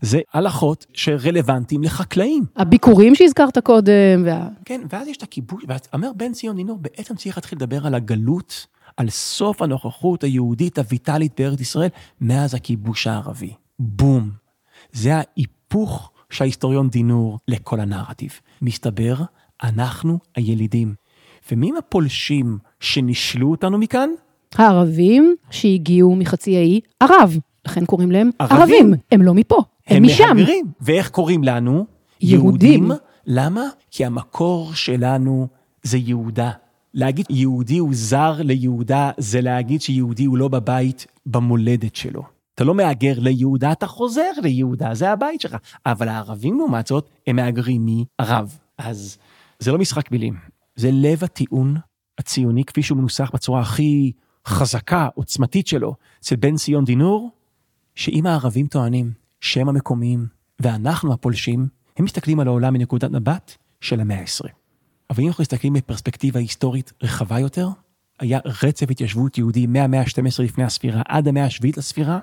זה 0.00 0.20
הלכות 0.32 0.86
שרלוונטיים 0.92 1.82
לחקלאים. 1.82 2.44
הביקורים 2.56 3.14
שהזכרת 3.14 3.58
קודם, 3.58 4.22
וה... 4.24 4.48
כן, 4.64 4.80
ואז 4.90 5.08
יש 5.08 5.16
את 5.16 5.22
הכיבוש, 5.22 5.64
ואומר 5.68 6.10
בן 6.16 6.32
ציון 6.32 6.56
דינור, 6.56 6.78
בעצם 6.78 7.14
צריך 7.14 7.36
להתחיל 7.36 7.58
לדבר 7.58 7.86
על 7.86 7.94
הגלות, 7.94 8.66
על 8.96 9.10
סוף 9.10 9.62
הנוכחות 9.62 10.24
היהודית 10.24 10.78
הויטלית 10.78 11.40
בארץ 11.40 11.60
ישראל, 11.60 11.88
מאז 12.20 12.54
הכיבוש 12.54 13.06
הערבי. 13.06 13.52
בום. 13.82 14.30
זה 14.92 15.12
ההיפוך 15.14 16.10
שההיסטוריון 16.30 16.88
דינור 16.88 17.38
לכל 17.48 17.80
הנרטיב. 17.80 18.30
מסתבר, 18.62 19.14
אנחנו 19.62 20.18
הילידים. 20.36 20.94
ומי 21.52 21.70
הם 21.70 21.76
הפולשים 21.76 22.58
שנישלו 22.80 23.50
אותנו 23.50 23.78
מכאן? 23.78 24.10
הערבים 24.54 25.34
שהגיעו 25.50 26.16
מחצי 26.16 26.56
האי 26.56 26.80
ערב, 27.00 27.38
לכן 27.64 27.84
קוראים 27.84 28.10
להם 28.10 28.30
ערבים. 28.38 28.56
ערבים. 28.58 28.94
הם 29.12 29.22
לא 29.22 29.34
מפה, 29.34 29.62
הם, 29.86 29.96
הם 29.96 30.02
משם. 30.02 30.24
מהגרים. 30.36 30.66
ואיך 30.80 31.10
קוראים 31.10 31.44
לנו? 31.44 31.86
יהודים. 32.20 32.90
למה? 33.26 33.64
כי 33.90 34.04
המקור 34.04 34.74
שלנו 34.74 35.48
זה 35.82 35.98
יהודה. 35.98 36.50
להגיד 36.94 37.26
יהודי 37.30 37.78
הוא 37.78 37.90
זר 37.92 38.42
ליהודה, 38.42 39.10
זה 39.18 39.40
להגיד 39.40 39.80
שיהודי 39.80 40.24
הוא 40.24 40.38
לא 40.38 40.48
בבית 40.48 41.06
במולדת 41.26 41.96
שלו. 41.96 42.22
אתה 42.54 42.64
לא 42.64 42.74
מהגר 42.74 43.18
ליהודה, 43.18 43.72
אתה 43.72 43.86
חוזר 43.86 44.30
ליהודה, 44.42 44.94
זה 44.94 45.10
הבית 45.10 45.40
שלך. 45.40 45.56
אבל 45.86 46.08
הערבים 46.08 46.58
לעומת 46.58 46.86
זאת, 46.86 47.10
הם 47.26 47.36
מהגרים 47.36 47.86
מערב. 48.20 48.58
אז 48.78 49.18
זה 49.58 49.72
לא 49.72 49.78
משחק 49.78 50.10
מילים, 50.10 50.36
זה 50.76 50.90
לב 50.92 51.24
הטיעון 51.24 51.76
הציוני 52.18 52.64
כפי 52.64 52.82
שהוא 52.82 52.98
מנוסח 52.98 53.30
בצורה 53.34 53.60
הכי 53.60 54.12
חזקה, 54.46 55.08
עוצמתית 55.14 55.66
שלו, 55.66 55.94
אצל 56.20 56.36
בן 56.36 56.56
ציון 56.56 56.84
דינור, 56.84 57.30
שאם 57.94 58.26
הערבים 58.26 58.66
טוענים 58.66 59.12
שהם 59.40 59.68
המקומיים 59.68 60.26
ואנחנו 60.60 61.12
הפולשים, 61.12 61.68
הם 61.96 62.04
מסתכלים 62.04 62.40
על 62.40 62.48
העולם 62.48 62.72
מנקודת 62.72 63.10
מבט 63.10 63.56
של 63.80 64.00
המאה 64.00 64.20
ה-20. 64.20 64.48
אבל 65.10 65.22
אם 65.22 65.28
אנחנו 65.28 65.42
מסתכלים 65.42 65.72
בפרספקטיבה 65.72 66.40
היסטורית 66.40 66.92
רחבה 67.02 67.38
יותר, 67.38 67.68
היה 68.22 68.38
רצף 68.62 68.90
התיישבות 68.90 69.38
יהודי 69.38 69.66
מהמאה 69.66 70.00
ה-12 70.00 70.42
לפני 70.42 70.64
הספירה 70.64 71.02
עד 71.08 71.28
המאה 71.28 71.44
השביעית 71.44 71.76
לספירה, 71.76 72.18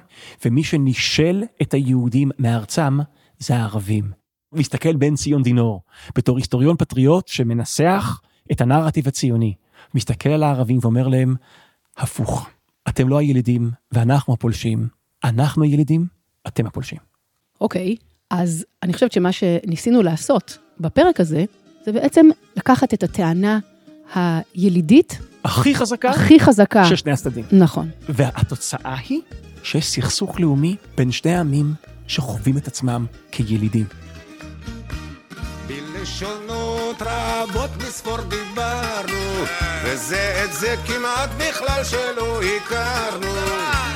ומי 0.46 0.64
שנישל 0.64 1.44
את 1.62 1.74
היהודים 1.74 2.32
מארצם 2.40 3.00
זה 3.40 3.56
הערבים. 3.56 4.12
מסתכל 4.54 4.96
בן 4.96 5.16
ציון 5.16 5.44
דינור, 5.44 5.82
בתור 6.16 6.38
היסטוריון 6.38 6.78
פטריוט 6.78 7.28
שמנסח 7.28 8.22
את 8.52 8.62
הנרטיב 8.62 9.08
הציוני, 9.08 9.54
מסתכל 9.96 10.30
על 10.30 10.44
הערבים 10.44 10.80
ואומר 10.82 11.08
להם, 11.08 11.36
הפוך, 11.98 12.50
אתם 12.90 13.10
לא 13.10 13.18
הילידים 13.18 13.72
ואנחנו 13.92 14.34
הפולשים, 14.34 14.88
אנחנו 15.24 15.64
הילידים, 15.64 16.06
אתם 16.48 16.66
הפולשים. 16.66 17.00
אוקיי, 17.62 17.96
אז 18.30 18.66
אני 18.84 18.94
חושבת 18.94 19.12
שמה 19.12 19.32
שניסינו 19.32 20.02
לעשות 20.02 20.58
בפרק 20.80 21.20
הזה, 21.20 21.46
זה 21.86 21.92
בעצם 21.92 22.26
לקחת 22.56 22.94
את 22.94 23.04
הטענה 23.04 23.60
הילידית 24.14 25.20
הכי 25.46 25.76
חזקה 25.76 26.10
הכי 26.10 26.40
חזקה. 26.40 26.86
של 26.86 26.96
שני 26.96 27.12
הצדדים. 27.12 27.46
נכון. 27.52 27.90
והתוצאה 28.10 28.96
היא 29.10 29.22
שיש 29.64 29.88
סכסוך 29.88 30.40
לאומי 30.40 30.76
בין 30.98 31.12
שני 31.12 31.36
העמים 31.36 31.74
שחווים 32.08 32.58
את 32.58 32.68
עצמם 32.68 33.06
כילידים. 33.32 33.86
בלשונות 35.68 37.02
רבות 37.02 37.70
מספור 37.88 38.18
דיברנו, 38.22 39.46
וזה 39.84 40.44
את 40.44 40.54
זה 40.54 40.76
כמעט 40.88 41.30
בכלל 41.38 41.84
שלא 41.84 42.42
הכרנו, 42.44 43.34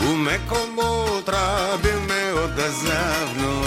ומקומות 0.02 1.30
רבים 1.30 2.08
מאוד 2.08 2.60
עזבנו, 2.60 3.62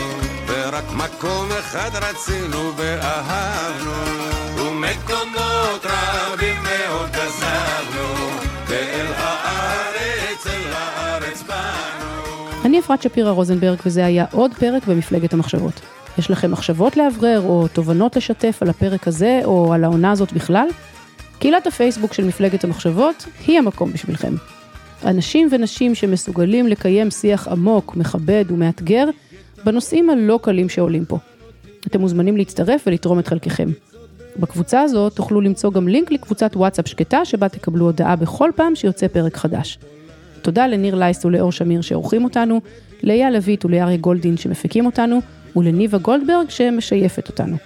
ורק 0.66 0.84
מקום 0.92 1.48
אחד 1.60 1.90
רצינו 1.94 2.72
ואהבנו, 2.76 3.90
ומקומות 4.56 5.84
רבים 5.84 6.56
מאוד 6.62 7.10
עזבנו, 7.12 8.14
ואל 8.66 9.06
הארץ, 9.16 10.46
אל 10.46 10.72
הארץ 10.72 11.42
באנו. 11.42 12.64
אני 12.64 12.80
אפרת 12.80 13.02
שפירא 13.02 13.30
רוזנברג, 13.30 13.78
וזה 13.86 14.06
היה 14.06 14.24
עוד 14.32 14.54
פרק 14.54 14.86
במפלגת 14.86 15.32
המחשבות. 15.32 15.80
יש 16.18 16.30
לכם 16.30 16.50
מחשבות 16.50 16.96
לאוורר 16.96 17.40
או 17.40 17.68
תובנות 17.72 18.16
לשתף 18.16 18.58
על 18.60 18.70
הפרק 18.70 19.08
הזה 19.08 19.40
או 19.44 19.74
על 19.74 19.84
העונה 19.84 20.10
הזאת 20.10 20.32
בכלל? 20.32 20.68
קהילת 21.38 21.66
הפייסבוק 21.66 22.12
של 22.12 22.24
מפלגת 22.24 22.64
המחשבות 22.64 23.26
היא 23.46 23.58
המקום 23.58 23.92
בשבילכם. 23.92 24.34
אנשים 25.04 25.48
ונשים 25.50 25.94
שמסוגלים 25.94 26.66
לקיים 26.66 27.10
שיח 27.10 27.48
עמוק, 27.48 27.96
מכבד 27.96 28.44
ומאתגר 28.48 29.04
בנושאים 29.64 30.10
הלא 30.10 30.38
קלים 30.42 30.68
שעולים 30.68 31.04
פה. 31.04 31.18
אתם 31.86 32.00
מוזמנים 32.00 32.36
להצטרף 32.36 32.84
ולתרום 32.86 33.18
את 33.18 33.28
חלקכם. 33.28 33.68
בקבוצה 34.40 34.80
הזאת 34.80 35.12
תוכלו 35.12 35.40
למצוא 35.40 35.72
גם 35.72 35.88
לינק 35.88 36.10
לקבוצת 36.10 36.56
וואטסאפ 36.56 36.88
שקטה 36.88 37.24
שבה 37.24 37.48
תקבלו 37.48 37.84
הודעה 37.84 38.16
בכל 38.16 38.50
פעם 38.56 38.74
שיוצא 38.74 39.08
פרק 39.08 39.36
חדש. 39.36 39.78
תודה 40.42 40.66
לניר 40.66 40.94
לייס 40.94 41.24
ולאור 41.24 41.52
שמיר 41.52 41.80
שעורכים 41.80 42.24
אותנו, 42.24 42.60
לאייל 43.02 43.32
לויט 43.36 43.64
ולאריה 43.64 43.96
גולדין 43.96 44.36
שמפיקים 44.36 44.86
אותנו, 44.86 45.20
ולניבה 45.56 45.98
גולדברג 45.98 46.50
שמשייפת 46.50 47.28
אותנו. 47.28 47.56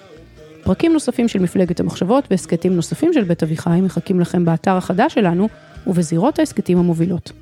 פרקים 0.63 0.93
נוספים 0.93 1.29
של 1.29 1.39
מפלגת 1.39 1.81
המחשבות 1.81 2.25
והסכתים 2.31 2.77
נוספים 2.77 3.13
של 3.13 3.25
בית 3.25 3.43
אביחי 3.43 3.81
מחכים 3.81 4.21
לכם 4.21 4.45
באתר 4.45 4.77
החדש 4.77 5.15
שלנו 5.15 5.49
ובזירות 5.87 6.39
ההסכתים 6.39 6.79
המובילות. 6.79 7.33